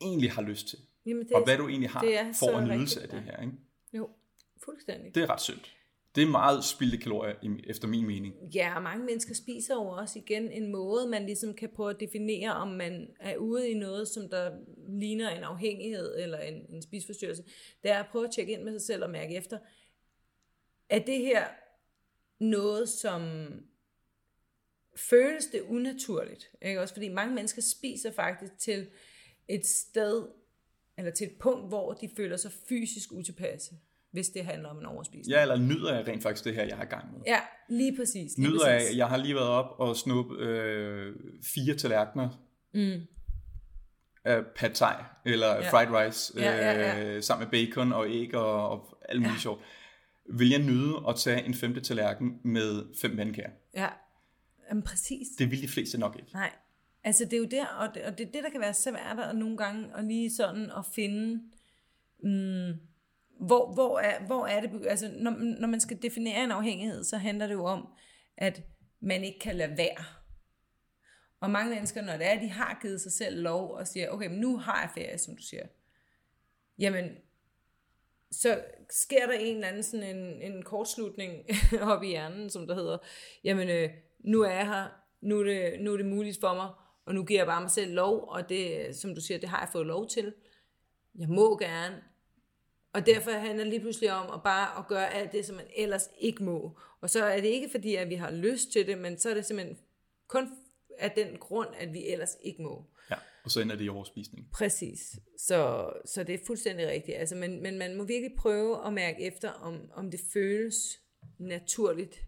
egentlig 0.00 0.32
har 0.32 0.42
lyst 0.42 0.68
til. 0.68 0.78
Jamen, 1.06 1.24
det 1.24 1.32
Og 1.32 1.44
hvad 1.44 1.56
du 1.56 1.68
egentlig 1.68 1.90
har 1.90 2.04
for 2.40 2.58
en 2.58 2.68
nydelse 2.68 3.02
af 3.02 3.08
det 3.08 3.22
her. 3.22 3.40
Ikke? 3.42 3.52
Fuldstændig. 4.64 5.14
Det 5.14 5.22
er 5.22 5.30
ret 5.30 5.40
synd. 5.40 5.60
Det 6.14 6.22
er 6.22 6.26
meget 6.26 6.64
spildte 6.64 6.98
kalorier, 6.98 7.34
efter 7.66 7.88
min 7.88 8.06
mening. 8.06 8.34
Ja, 8.54 8.76
og 8.76 8.82
mange 8.82 9.04
mennesker 9.04 9.34
spiser 9.34 9.74
jo 9.74 9.86
også 9.86 10.18
igen 10.18 10.50
en 10.50 10.72
måde, 10.72 11.08
man 11.08 11.26
ligesom 11.26 11.54
kan 11.54 11.70
prøve 11.74 11.90
at 11.90 12.00
definere, 12.00 12.54
om 12.54 12.68
man 12.68 13.08
er 13.20 13.36
ude 13.36 13.70
i 13.70 13.74
noget, 13.74 14.08
som 14.08 14.28
der 14.28 14.52
ligner 14.88 15.30
en 15.30 15.42
afhængighed 15.42 16.18
eller 16.18 16.38
en, 16.38 16.66
en 16.68 16.82
spisforstyrrelse. 16.82 17.44
Det 17.82 17.90
er 17.90 17.98
at 17.98 18.06
prøve 18.10 18.24
at 18.24 18.30
tjekke 18.34 18.52
ind 18.52 18.62
med 18.62 18.72
sig 18.72 18.82
selv 18.82 19.04
og 19.04 19.10
mærke 19.10 19.36
efter, 19.36 19.58
er 20.88 20.98
det 20.98 21.18
her 21.18 21.44
noget, 22.40 22.88
som 22.88 23.22
føles 24.96 25.46
det 25.46 25.60
unaturligt? 25.60 26.50
Ikke? 26.62 26.80
Også 26.80 26.94
fordi 26.94 27.08
mange 27.08 27.34
mennesker 27.34 27.62
spiser 27.62 28.10
faktisk 28.10 28.58
til 28.58 28.88
et 29.48 29.66
sted, 29.66 30.28
eller 30.98 31.10
til 31.10 31.26
et 31.26 31.38
punkt, 31.40 31.68
hvor 31.68 31.92
de 31.92 32.10
føler 32.16 32.36
sig 32.36 32.52
fysisk 32.68 33.12
utilpasse, 33.12 33.74
hvis 34.12 34.28
det 34.28 34.44
handler 34.44 34.68
om 34.68 34.78
en 34.78 34.86
overspisning. 34.86 35.26
Ja, 35.28 35.42
eller 35.42 35.56
nyder 35.58 35.94
jeg 35.94 36.08
rent 36.08 36.22
faktisk 36.22 36.44
det 36.44 36.54
her, 36.54 36.64
jeg 36.64 36.76
har 36.76 36.84
gang 36.84 37.12
med? 37.12 37.20
Ja, 37.26 37.38
lige 37.68 37.96
præcis. 37.96 38.36
Lige 38.38 38.48
Nyder 38.50 38.68
jeg, 38.68 38.80
præcis. 38.80 38.96
jeg 38.96 39.08
har 39.08 39.16
lige 39.16 39.34
været 39.34 39.48
op 39.48 39.74
og 39.78 39.96
snuppet 39.96 40.38
øh, 40.38 41.16
fire 41.54 41.74
tallerkener 41.74 42.28
Mm. 42.74 43.00
af 44.24 44.46
pad 44.56 44.70
thai, 44.70 44.94
eller 45.26 45.46
Ja. 45.56 45.70
fried 45.70 46.06
rice, 46.06 46.32
Ja, 46.36 46.56
ja, 46.56 46.72
ja. 47.00 47.04
Øh, 47.04 47.22
sammen 47.22 47.48
med 47.52 47.66
bacon 47.66 47.92
og 47.92 48.10
æg 48.10 48.34
og, 48.34 48.68
og 48.70 48.98
alt 49.08 49.20
muligt 49.20 49.34
ja. 49.34 49.40
sjovt. 49.40 49.60
Vil 50.34 50.48
jeg 50.50 50.58
nyde 50.62 50.94
at 51.08 51.16
tage 51.16 51.44
en 51.44 51.54
femte 51.54 51.80
tallerken 51.80 52.40
med 52.44 52.82
fem 53.00 53.16
pandekager? 53.16 53.50
Ja, 53.74 53.88
Jamen, 54.68 54.82
præcis. 54.82 55.26
Det 55.38 55.50
vil 55.50 55.62
de 55.62 55.68
fleste 55.68 55.98
nok 55.98 56.16
ikke. 56.18 56.32
Nej, 56.32 56.50
altså 57.04 57.24
det 57.24 57.32
er 57.32 57.38
jo 57.38 57.44
der, 57.50 57.66
og 57.66 57.94
det, 57.94 58.02
og 58.02 58.18
det 58.18 58.26
er 58.28 58.30
det, 58.32 58.42
der 58.44 58.50
kan 58.50 58.60
være 58.60 58.74
svært 58.74 59.18
at 59.18 59.36
nogle 59.36 59.56
gange 59.56 59.88
at 59.96 60.04
lige 60.04 60.32
sådan 60.32 60.70
at 60.78 60.84
finde, 60.94 61.42
mm, 62.22 62.72
hvor, 63.46 63.72
hvor, 63.72 63.98
er, 63.98 64.26
hvor 64.26 64.46
er 64.46 64.60
det, 64.60 64.86
altså 64.86 65.10
når, 65.18 65.30
når 65.60 65.68
man 65.68 65.80
skal 65.80 66.02
definere 66.02 66.44
en 66.44 66.50
afhængighed, 66.50 67.04
så 67.04 67.16
handler 67.16 67.46
det 67.46 67.54
jo 67.54 67.64
om, 67.64 67.88
at 68.36 68.62
man 69.00 69.24
ikke 69.24 69.38
kan 69.38 69.56
lade 69.56 69.76
være. 69.76 70.04
Og 71.40 71.50
mange 71.50 71.74
mennesker, 71.74 72.02
når 72.02 72.16
det 72.16 72.26
er, 72.26 72.40
de 72.40 72.48
har 72.48 72.78
givet 72.82 73.00
sig 73.00 73.12
selv 73.12 73.42
lov 73.42 73.70
og 73.70 73.86
siger, 73.86 74.08
okay, 74.08 74.26
men 74.26 74.38
nu 74.38 74.58
har 74.58 74.80
jeg 74.80 74.90
ferie, 74.94 75.18
som 75.18 75.36
du 75.36 75.42
siger. 75.42 75.66
Jamen, 76.78 77.10
så 78.30 78.64
sker 78.90 79.26
der 79.26 79.32
en 79.32 79.54
eller 79.54 79.68
anden 79.68 79.82
sådan 79.82 80.16
en, 80.16 80.52
en 80.52 80.62
kortslutning 80.62 81.44
op 81.92 82.02
i 82.02 82.06
hjernen, 82.06 82.50
som 82.50 82.66
der 82.66 82.74
hedder, 82.74 82.98
jamen 83.44 83.68
øh, 83.68 83.90
nu 84.18 84.42
er 84.42 84.50
jeg 84.50 84.66
her, 84.66 84.88
nu 85.20 85.40
er, 85.40 85.44
det, 85.44 85.80
nu 85.80 85.92
er 85.92 85.96
det 85.96 86.06
muligt 86.06 86.40
for 86.40 86.54
mig, 86.54 86.68
og 87.06 87.14
nu 87.14 87.24
giver 87.24 87.40
jeg 87.40 87.46
bare 87.46 87.60
mig 87.60 87.70
selv 87.70 87.92
lov, 87.92 88.28
og 88.28 88.48
det, 88.48 88.96
som 88.96 89.14
du 89.14 89.20
siger, 89.20 89.38
det 89.38 89.48
har 89.48 89.60
jeg 89.60 89.68
fået 89.72 89.86
lov 89.86 90.08
til. 90.08 90.34
Jeg 91.18 91.28
må 91.28 91.58
gerne. 91.58 92.11
Og 92.92 93.06
derfor 93.06 93.30
handler 93.30 93.64
det 93.64 93.70
lige 93.70 93.80
pludselig 93.80 94.12
om 94.12 94.30
at 94.34 94.42
bare 94.42 94.78
at 94.78 94.88
gøre 94.88 95.14
alt 95.14 95.32
det, 95.32 95.46
som 95.46 95.56
man 95.56 95.66
ellers 95.76 96.10
ikke 96.18 96.44
må. 96.44 96.78
Og 97.00 97.10
så 97.10 97.24
er 97.24 97.40
det 97.40 97.48
ikke 97.48 97.68
fordi, 97.70 97.94
at 97.94 98.08
vi 98.08 98.14
har 98.14 98.30
lyst 98.30 98.72
til 98.72 98.86
det, 98.86 98.98
men 98.98 99.18
så 99.18 99.30
er 99.30 99.34
det 99.34 99.44
simpelthen 99.44 99.78
kun 100.26 100.48
af 100.98 101.10
den 101.10 101.38
grund, 101.38 101.68
at 101.78 101.92
vi 101.92 102.08
ellers 102.08 102.36
ikke 102.42 102.62
må. 102.62 102.84
Ja. 103.10 103.16
Og 103.44 103.50
så 103.50 103.60
ender 103.60 103.76
det 103.76 103.84
i 103.84 103.88
overspisning. 103.88 104.48
Præcis. 104.52 105.18
Så, 105.38 105.92
så 106.04 106.24
det 106.24 106.34
er 106.34 106.46
fuldstændig 106.46 106.88
rigtigt. 106.88 107.16
Altså, 107.16 107.36
men, 107.36 107.62
men 107.62 107.78
man 107.78 107.96
må 107.96 108.04
virkelig 108.04 108.36
prøve 108.38 108.86
at 108.86 108.92
mærke 108.92 109.22
efter, 109.22 109.50
om, 109.50 109.90
om 109.94 110.10
det 110.10 110.20
føles 110.32 111.00
naturligt, 111.38 112.24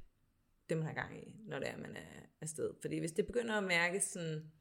det 0.68 0.76
man 0.76 0.86
har 0.86 0.94
gang 0.94 1.18
i, 1.18 1.34
når 1.46 1.58
det 1.58 1.68
er, 1.68 1.76
man 1.76 1.96
er 1.96 2.26
afsted. 2.40 2.70
Fordi 2.80 2.98
hvis 2.98 3.12
det 3.12 3.26
begynder 3.26 3.54
at 3.54 3.64
mærke 3.64 4.00
sådan... 4.00 4.52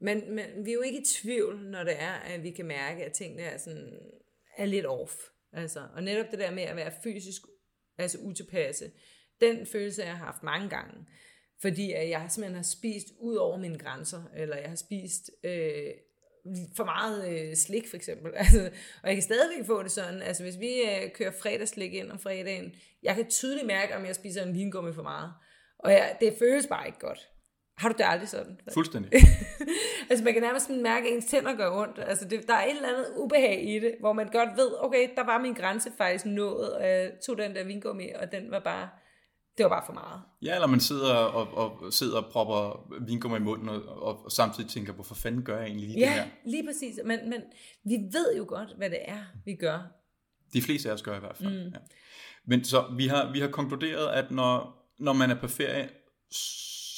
Men, 0.00 0.34
men 0.34 0.64
vi 0.64 0.70
er 0.70 0.74
jo 0.74 0.80
ikke 0.80 1.00
i 1.00 1.04
tvivl, 1.04 1.60
når 1.60 1.84
det 1.84 1.94
er, 2.02 2.12
at 2.12 2.42
vi 2.42 2.50
kan 2.50 2.66
mærke, 2.66 3.04
at 3.04 3.12
tingene 3.12 3.42
er, 3.42 3.58
sådan, 3.58 3.98
er 4.56 4.64
lidt 4.64 4.86
off. 4.86 5.14
Altså, 5.52 5.88
og 5.94 6.02
netop 6.02 6.26
det 6.30 6.38
der 6.38 6.50
med 6.50 6.62
at 6.62 6.76
være 6.76 6.92
fysisk 7.04 7.42
altså 7.98 8.18
utilpasse, 8.18 8.90
den 9.40 9.66
følelse 9.66 10.02
jeg 10.02 10.16
har 10.16 10.24
haft 10.24 10.42
mange 10.42 10.68
gange. 10.68 11.06
Fordi 11.60 11.92
at 11.92 12.08
jeg 12.08 12.26
simpelthen 12.28 12.56
har 12.56 12.62
spist 12.62 13.06
ud 13.20 13.36
over 13.36 13.56
mine 13.56 13.78
grænser, 13.78 14.22
eller 14.36 14.56
jeg 14.56 14.68
har 14.68 14.76
spist 14.76 15.30
øh, 15.44 15.90
for 16.76 16.84
meget 16.84 17.28
øh, 17.28 17.56
slik 17.56 17.88
for 17.88 17.96
eksempel. 17.96 18.32
Altså, 18.36 18.70
og 19.02 19.08
jeg 19.08 19.16
kan 19.16 19.22
stadigvæk 19.22 19.66
få 19.66 19.82
det 19.82 19.90
sådan, 19.90 20.22
altså 20.22 20.42
hvis 20.42 20.58
vi 20.58 20.80
øh, 20.80 21.12
kører 21.14 21.30
fredagslik 21.30 21.94
ind 21.94 22.10
om 22.10 22.18
fredagen, 22.18 22.74
jeg 23.02 23.16
kan 23.16 23.30
tydeligt 23.30 23.66
mærke, 23.66 23.96
om 23.96 24.06
jeg 24.06 24.14
spiser 24.14 24.42
en 24.42 24.54
vingummi 24.54 24.92
for 24.92 25.02
meget. 25.02 25.32
Og 25.78 25.92
jeg, 25.92 26.16
det 26.20 26.34
føles 26.38 26.66
bare 26.66 26.86
ikke 26.86 26.98
godt. 26.98 27.31
Har 27.82 27.88
du 27.88 27.94
det 27.98 28.04
aldrig 28.08 28.28
sådan? 28.28 28.60
Fuldstændig. 28.74 29.10
altså 30.10 30.24
man 30.24 30.32
kan 30.32 30.42
nærmest 30.42 30.70
mærke, 30.70 31.08
at 31.08 31.14
ens 31.14 31.24
tænder 31.24 31.54
gør 31.56 31.70
ondt. 31.70 31.98
Altså 31.98 32.28
det, 32.28 32.46
der 32.46 32.54
er 32.54 32.64
et 32.64 32.76
eller 32.76 32.88
andet 32.88 33.06
ubehag 33.16 33.68
i 33.68 33.78
det, 33.78 33.94
hvor 34.00 34.12
man 34.12 34.28
godt 34.32 34.48
ved, 34.56 34.70
okay, 34.80 35.08
der 35.16 35.24
var 35.24 35.38
min 35.38 35.52
grænse 35.54 35.90
faktisk 35.98 36.26
nået, 36.26 36.72
og 36.72 36.88
jeg 36.88 37.10
tog 37.26 37.38
den 37.38 37.54
der 37.54 37.64
vingummi, 37.64 38.08
og 38.20 38.32
den 38.32 38.50
var 38.50 38.60
bare, 38.60 38.88
det 39.58 39.64
var 39.64 39.68
bare 39.68 39.82
for 39.86 39.92
meget. 39.92 40.20
Ja, 40.42 40.54
eller 40.54 40.66
man 40.66 40.80
sidder 40.80 41.14
og, 41.14 41.48
og, 41.54 41.92
sidder 41.92 42.16
og 42.22 42.32
propper 42.32 42.88
vingummi 43.06 43.36
i 43.36 43.40
munden, 43.40 43.68
og, 43.68 43.82
og, 44.02 44.24
og 44.24 44.30
samtidig 44.32 44.70
tænker, 44.70 44.92
hvorfor 44.92 45.14
fanden 45.14 45.42
gør 45.44 45.56
jeg 45.58 45.66
egentlig 45.66 45.88
lige 45.88 46.00
det 46.00 46.06
Ja, 46.06 46.12
her? 46.12 46.24
lige 46.44 46.66
præcis. 46.66 47.00
Men, 47.04 47.18
men 47.30 47.40
vi 47.84 47.96
ved 48.12 48.36
jo 48.36 48.44
godt, 48.48 48.68
hvad 48.76 48.90
det 48.90 48.98
er, 49.04 49.24
vi 49.44 49.54
gør. 49.54 49.78
De 50.52 50.62
fleste 50.62 50.88
af 50.88 50.94
os 50.94 51.02
gør 51.02 51.16
i 51.16 51.20
hvert 51.20 51.36
fald. 51.36 51.64
Mm. 51.64 51.70
Ja. 51.72 51.78
Men 52.46 52.64
så 52.64 52.84
vi 52.96 53.06
har, 53.06 53.32
vi 53.32 53.40
har 53.40 53.48
konkluderet, 53.48 54.08
at 54.08 54.30
når, 54.30 54.82
når 54.98 55.12
man 55.12 55.30
er 55.30 55.40
på 55.40 55.48
ferie, 55.48 55.88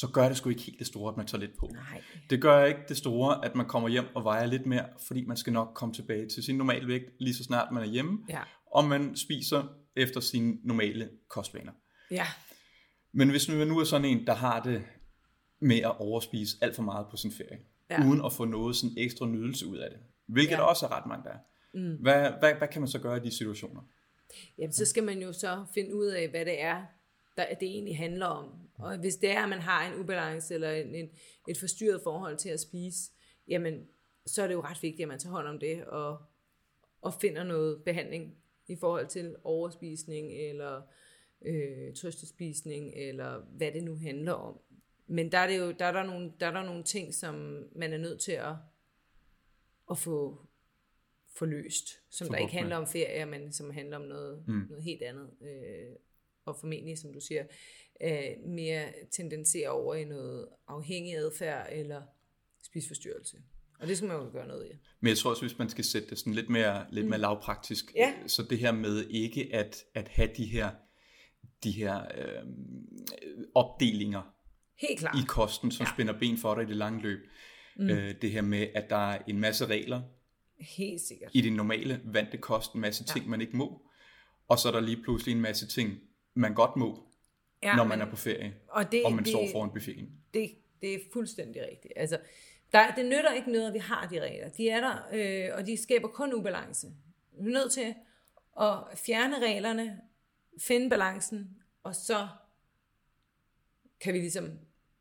så 0.00 0.08
gør 0.12 0.28
det 0.28 0.36
sgu 0.36 0.48
ikke 0.50 0.62
helt 0.62 0.78
det 0.78 0.86
store, 0.86 1.10
at 1.10 1.16
man 1.16 1.26
tager 1.26 1.40
lidt 1.40 1.56
på. 1.58 1.70
Nej. 1.72 2.02
Det 2.30 2.42
gør 2.42 2.64
ikke 2.64 2.80
det 2.88 2.96
store, 2.96 3.44
at 3.44 3.54
man 3.54 3.66
kommer 3.66 3.88
hjem 3.88 4.04
og 4.16 4.24
vejer 4.24 4.46
lidt 4.46 4.66
mere, 4.66 4.86
fordi 5.06 5.24
man 5.26 5.36
skal 5.36 5.52
nok 5.52 5.68
komme 5.74 5.94
tilbage 5.94 6.28
til 6.28 6.42
sin 6.42 6.56
normale 6.58 6.86
vægt, 6.88 7.04
lige 7.20 7.34
så 7.34 7.44
snart 7.44 7.72
man 7.72 7.82
er 7.82 7.86
hjemme, 7.86 8.18
Ja. 8.28 8.40
og 8.72 8.84
man 8.84 9.16
spiser 9.16 9.64
efter 9.96 10.20
sine 10.20 10.58
normale 10.64 11.10
kostvaner. 11.28 11.72
Ja. 12.10 12.26
Men 13.12 13.30
hvis 13.30 13.48
nu 13.48 13.64
nu 13.64 13.78
er 13.78 13.84
sådan 13.84 14.04
en, 14.04 14.26
der 14.26 14.34
har 14.34 14.62
det 14.62 14.82
med 15.60 15.76
at 15.78 15.98
overspise 15.98 16.56
alt 16.60 16.76
for 16.76 16.82
meget 16.82 17.06
på 17.10 17.16
sin 17.16 17.32
ferie, 17.32 17.58
Ja. 17.90 18.06
uden 18.08 18.24
at 18.24 18.32
få 18.32 18.44
noget 18.44 18.76
sådan 18.76 18.94
ekstra 18.98 19.26
nydelse 19.26 19.66
ud 19.66 19.76
af 19.76 19.90
det, 19.90 19.98
hvilket 20.28 20.50
Ja. 20.50 20.56
ja. 20.56 20.60
der 20.62 20.68
også 20.68 20.86
er 20.86 20.90
ret 20.96 21.06
mange, 21.06 21.24
der 21.24 21.30
er. 21.30 21.38
Mm. 21.74 21.96
Hvad, 22.02 22.30
hvad, 22.40 22.54
hvad 22.54 22.68
kan 22.68 22.80
man 22.82 22.88
så 22.88 22.98
gøre 22.98 23.16
i 23.16 23.20
de 23.20 23.30
situationer? 23.36 23.80
Jamen, 24.58 24.72
så 24.72 24.84
skal 24.84 25.04
man 25.04 25.22
jo 25.22 25.32
så 25.32 25.64
finde 25.74 25.94
ud 25.94 26.06
af, 26.06 26.28
hvad 26.28 26.44
det 26.44 26.62
er, 26.62 26.82
der, 27.36 27.54
det 27.54 27.68
egentlig 27.68 27.96
handler 27.96 28.26
om. 28.26 28.52
Og 28.78 28.98
hvis 28.98 29.16
det 29.16 29.30
er, 29.30 29.42
at 29.42 29.48
man 29.48 29.58
har 29.58 29.92
en 29.92 30.00
ubalance 30.00 30.54
eller 30.54 30.70
en, 30.70 30.94
en, 30.94 31.10
et 31.48 31.58
forstyrret 31.58 32.00
forhold 32.02 32.36
til 32.36 32.48
at 32.48 32.60
spise, 32.60 33.12
jamen, 33.48 33.86
så 34.26 34.42
er 34.42 34.46
det 34.46 34.54
jo 34.54 34.62
ret 34.62 34.82
vigtigt, 34.82 35.02
at 35.02 35.08
man 35.08 35.18
tager 35.18 35.32
hånd 35.32 35.46
om 35.46 35.58
det 35.58 35.84
og, 35.84 36.18
og 37.02 37.14
finder 37.14 37.44
noget 37.44 37.82
behandling 37.84 38.36
i 38.68 38.76
forhold 38.76 39.06
til 39.06 39.36
overspisning 39.44 40.32
eller 40.32 40.82
øh, 41.44 41.94
trøstespisning, 41.94 42.94
eller 42.94 43.40
hvad 43.40 43.72
det 43.72 43.84
nu 43.84 43.96
handler 43.96 44.32
om. 44.32 44.60
Men 45.06 45.32
der 45.32 45.38
er, 45.38 45.46
det 45.46 45.58
jo, 45.58 45.72
der, 45.72 45.84
er 45.84 45.92
der, 45.92 46.02
nogle, 46.02 46.32
der 46.40 46.46
er 46.46 46.50
der 46.50 46.62
nogle 46.62 46.84
ting, 46.84 47.14
som 47.14 47.64
man 47.76 47.92
er 47.92 47.98
nødt 47.98 48.20
til 48.20 48.32
at, 48.32 48.54
at 49.90 49.98
få, 49.98 50.46
få 51.36 51.44
løst, 51.44 51.88
som 52.10 52.28
der 52.28 52.36
ikke 52.36 52.52
handler 52.52 52.76
om 52.76 52.86
ferie, 52.86 53.26
men 53.26 53.52
som 53.52 53.70
handler 53.70 53.96
om 53.96 54.02
noget, 54.02 54.44
mm. 54.48 54.66
noget 54.68 54.84
helt 54.84 55.02
andet. 55.02 55.30
Øh, 55.42 55.96
og 56.44 56.56
formentlig, 56.60 56.98
som 56.98 57.12
du 57.12 57.20
siger, 57.20 57.44
øh, 58.02 58.48
mere 58.48 58.84
tendenserer 59.10 59.70
over 59.70 59.94
i 59.94 60.04
noget 60.04 60.48
afhængig 60.68 61.16
adfærd 61.16 61.68
eller 61.72 62.02
spisforstyrrelse. 62.62 63.36
Og 63.80 63.88
det 63.88 63.96
skal 63.96 64.08
man 64.08 64.16
jo 64.16 64.30
gøre 64.32 64.46
noget 64.46 64.66
i. 64.66 64.76
Men 65.00 65.08
jeg 65.08 65.18
tror 65.18 65.30
også, 65.30 65.42
hvis 65.42 65.58
man 65.58 65.68
skal 65.68 65.84
sætte 65.84 66.10
det 66.10 66.18
sådan 66.18 66.34
lidt 66.34 66.48
mere, 66.48 66.86
lidt 66.90 67.06
mm. 67.06 67.10
mere 67.10 67.20
lavpraktisk, 67.20 67.92
ja. 67.96 68.14
så 68.26 68.42
det 68.42 68.58
her 68.58 68.72
med 68.72 69.06
ikke 69.10 69.48
at, 69.52 69.84
at 69.94 70.08
have 70.08 70.30
de 70.36 70.44
her, 70.44 70.70
de 71.64 71.70
her 71.70 72.00
øh, 72.00 72.44
opdelinger 73.54 74.22
Helt 74.80 74.98
klart. 74.98 75.16
i 75.18 75.22
kosten, 75.28 75.70
som 75.70 75.86
ja. 75.86 75.92
spænder 75.94 76.18
ben 76.18 76.38
for 76.38 76.54
dig 76.54 76.64
i 76.64 76.66
det 76.66 76.76
lange 76.76 77.02
løb. 77.02 77.18
Mm. 77.76 77.90
Øh, 77.90 78.14
det 78.22 78.30
her 78.30 78.42
med, 78.42 78.68
at 78.74 78.90
der 78.90 79.12
er 79.12 79.22
en 79.28 79.40
masse 79.40 79.66
regler 79.66 80.02
Helt 80.60 81.00
sikkert. 81.00 81.30
i 81.34 81.40
det 81.40 81.52
normale 81.52 82.00
vante 82.04 82.36
kost, 82.36 82.72
en 82.72 82.80
masse 82.80 83.04
ting, 83.04 83.24
ja. 83.24 83.30
man 83.30 83.40
ikke 83.40 83.56
må. 83.56 83.82
Og 84.48 84.58
så 84.58 84.68
er 84.68 84.72
der 84.72 84.80
lige 84.80 85.02
pludselig 85.02 85.34
en 85.34 85.40
masse 85.40 85.66
ting, 85.66 85.98
man 86.34 86.54
godt 86.54 86.76
må, 86.76 87.02
ja, 87.62 87.76
når 87.76 87.84
man 87.84 87.98
men, 87.98 88.06
er 88.06 88.10
på 88.10 88.16
ferie, 88.16 88.54
og, 88.68 88.92
det, 88.92 89.04
og 89.04 89.12
man 89.12 89.24
det, 89.24 89.32
står 89.32 89.48
foran 89.52 89.70
buffeten. 89.70 90.10
Det, 90.34 90.50
det 90.82 90.94
er 90.94 90.98
fuldstændig 91.12 91.62
rigtigt. 91.62 91.92
Altså, 91.96 92.18
der, 92.72 92.94
det 92.94 93.04
nytter 93.04 93.32
ikke 93.32 93.52
noget, 93.52 93.66
at 93.66 93.74
vi 93.74 93.78
har 93.78 94.06
de 94.06 94.20
regler. 94.20 94.48
De 94.48 94.68
er 94.68 94.80
der, 94.80 94.96
øh, 95.12 95.58
og 95.58 95.66
de 95.66 95.76
skaber 95.76 96.08
kun 96.08 96.34
ubalance. 96.34 96.86
Vi 97.40 97.48
er 97.48 97.52
nødt 97.52 97.72
til 97.72 97.94
at 98.60 98.98
fjerne 98.98 99.46
reglerne, 99.46 100.00
finde 100.58 100.90
balancen, 100.90 101.56
og 101.82 101.94
så 101.94 102.28
kan 104.00 104.14
vi 104.14 104.18
ligesom 104.18 104.58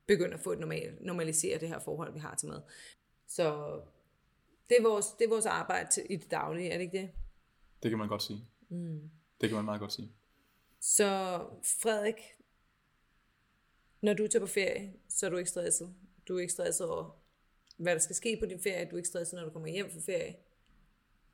begynde 0.07 0.33
at 0.33 0.39
få 0.39 0.51
et 0.51 0.59
normal, 0.59 0.97
normalisere 1.01 1.59
det 1.59 1.67
her 1.67 1.79
forhold, 1.79 2.13
vi 2.13 2.19
har 2.19 2.35
til 2.35 2.47
mad. 2.47 2.61
Så 3.27 3.79
det 4.69 4.77
er 4.79 4.83
vores, 4.83 5.05
det 5.19 5.25
er 5.25 5.29
vores 5.29 5.45
arbejde 5.45 6.03
i 6.09 6.15
det 6.15 6.31
daglige, 6.31 6.69
er 6.69 6.77
det 6.77 6.83
ikke 6.83 6.97
det? 6.97 7.09
Det 7.83 7.91
kan 7.91 7.97
man 7.97 8.07
godt 8.07 8.23
sige. 8.23 8.45
Mm. 8.69 9.09
Det 9.41 9.49
kan 9.49 9.55
man 9.55 9.65
meget 9.65 9.79
godt 9.79 9.93
sige. 9.93 10.11
Så 10.85 11.39
Frederik, 11.81 12.15
når 14.01 14.13
du 14.13 14.27
tager 14.27 14.45
på 14.45 14.51
ferie, 14.51 14.93
så 15.09 15.25
er 15.25 15.29
du 15.29 15.37
ikke 15.37 15.49
stresset. 15.49 15.93
Du 16.27 16.35
er 16.35 16.39
ikke 16.39 16.53
stresset 16.53 16.87
over, 16.87 17.19
hvad 17.77 17.93
der 17.93 17.99
skal 17.99 18.15
ske 18.15 18.37
på 18.39 18.45
din 18.45 18.59
ferie. 18.63 18.85
Du 18.85 18.95
er 18.95 18.97
ikke 18.97 19.09
stresset, 19.09 19.37
når 19.37 19.45
du 19.45 19.49
kommer 19.49 19.69
hjem 19.69 19.91
fra 19.91 19.99
ferie. 19.99 20.35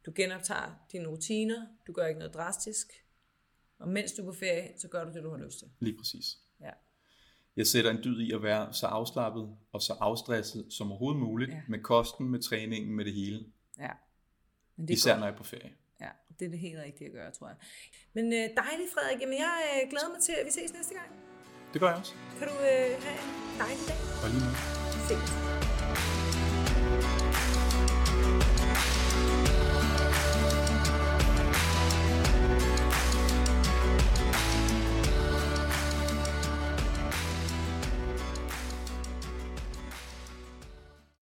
Du 0.05 0.11
genoptager 0.15 0.85
dine 0.91 1.07
rutiner. 1.07 1.67
Du 1.87 1.91
gør 1.91 2.05
ikke 2.05 2.19
noget 2.19 2.33
drastisk. 2.33 3.05
Og 3.79 3.89
mens 3.89 4.11
du 4.11 4.21
er 4.21 4.25
på 4.25 4.37
ferie, 4.37 4.73
så 4.77 4.87
gør 4.87 5.05
du 5.05 5.13
det, 5.13 5.23
du 5.23 5.29
har 5.29 5.37
lyst 5.37 5.59
til. 5.59 5.67
Lige 5.79 5.97
præcis. 5.97 6.37
Ja. 6.61 6.71
Jeg 7.55 7.67
sætter 7.67 7.91
en 7.91 8.03
dyd 8.03 8.21
i 8.21 8.31
at 8.31 8.43
være 8.43 8.73
så 8.73 8.87
afslappet 8.87 9.57
og 9.71 9.81
så 9.81 9.93
afstresset 9.93 10.65
som 10.69 10.91
overhovedet 10.91 11.21
muligt 11.21 11.51
ja. 11.51 11.61
med 11.67 11.79
kosten, 11.79 12.29
med 12.29 12.41
træningen, 12.41 12.95
med 12.95 13.05
det 13.05 13.13
hele. 13.13 13.45
Ja. 13.77 13.91
Men 14.75 14.87
det 14.87 14.93
Især 14.93 15.11
godt. 15.11 15.19
når 15.19 15.27
jeg 15.27 15.33
er 15.33 15.37
på 15.37 15.43
ferie. 15.43 15.73
Ja, 16.01 16.09
det 16.39 16.45
er 16.45 16.49
det 16.49 16.59
helt 16.59 16.79
rigtige 16.79 17.07
at 17.07 17.13
gøre, 17.13 17.31
tror 17.31 17.47
jeg. 17.47 17.57
Men 18.13 18.25
øh, 18.25 18.39
dejligt, 18.39 18.89
Frederik. 18.93 19.21
Jamen, 19.21 19.37
jeg 19.37 19.57
øh, 19.73 19.89
glæder 19.89 20.09
mig 20.09 20.21
til, 20.21 20.33
at 20.39 20.45
vi 20.45 20.51
ses 20.51 20.73
næste 20.73 20.93
gang. 20.93 21.09
Det 21.73 21.81
gør 21.81 21.87
jeg 21.87 21.97
også. 21.97 22.13
Kan 22.39 22.47
du 22.47 22.53
øh, 22.53 23.03
have 23.05 23.19
en 23.25 23.59
dejlig 23.59 23.83
dag? 23.87 23.97
Og 24.23 24.29
lige 24.33 24.43
nu. 24.45 24.51
Ses. 25.07 26.48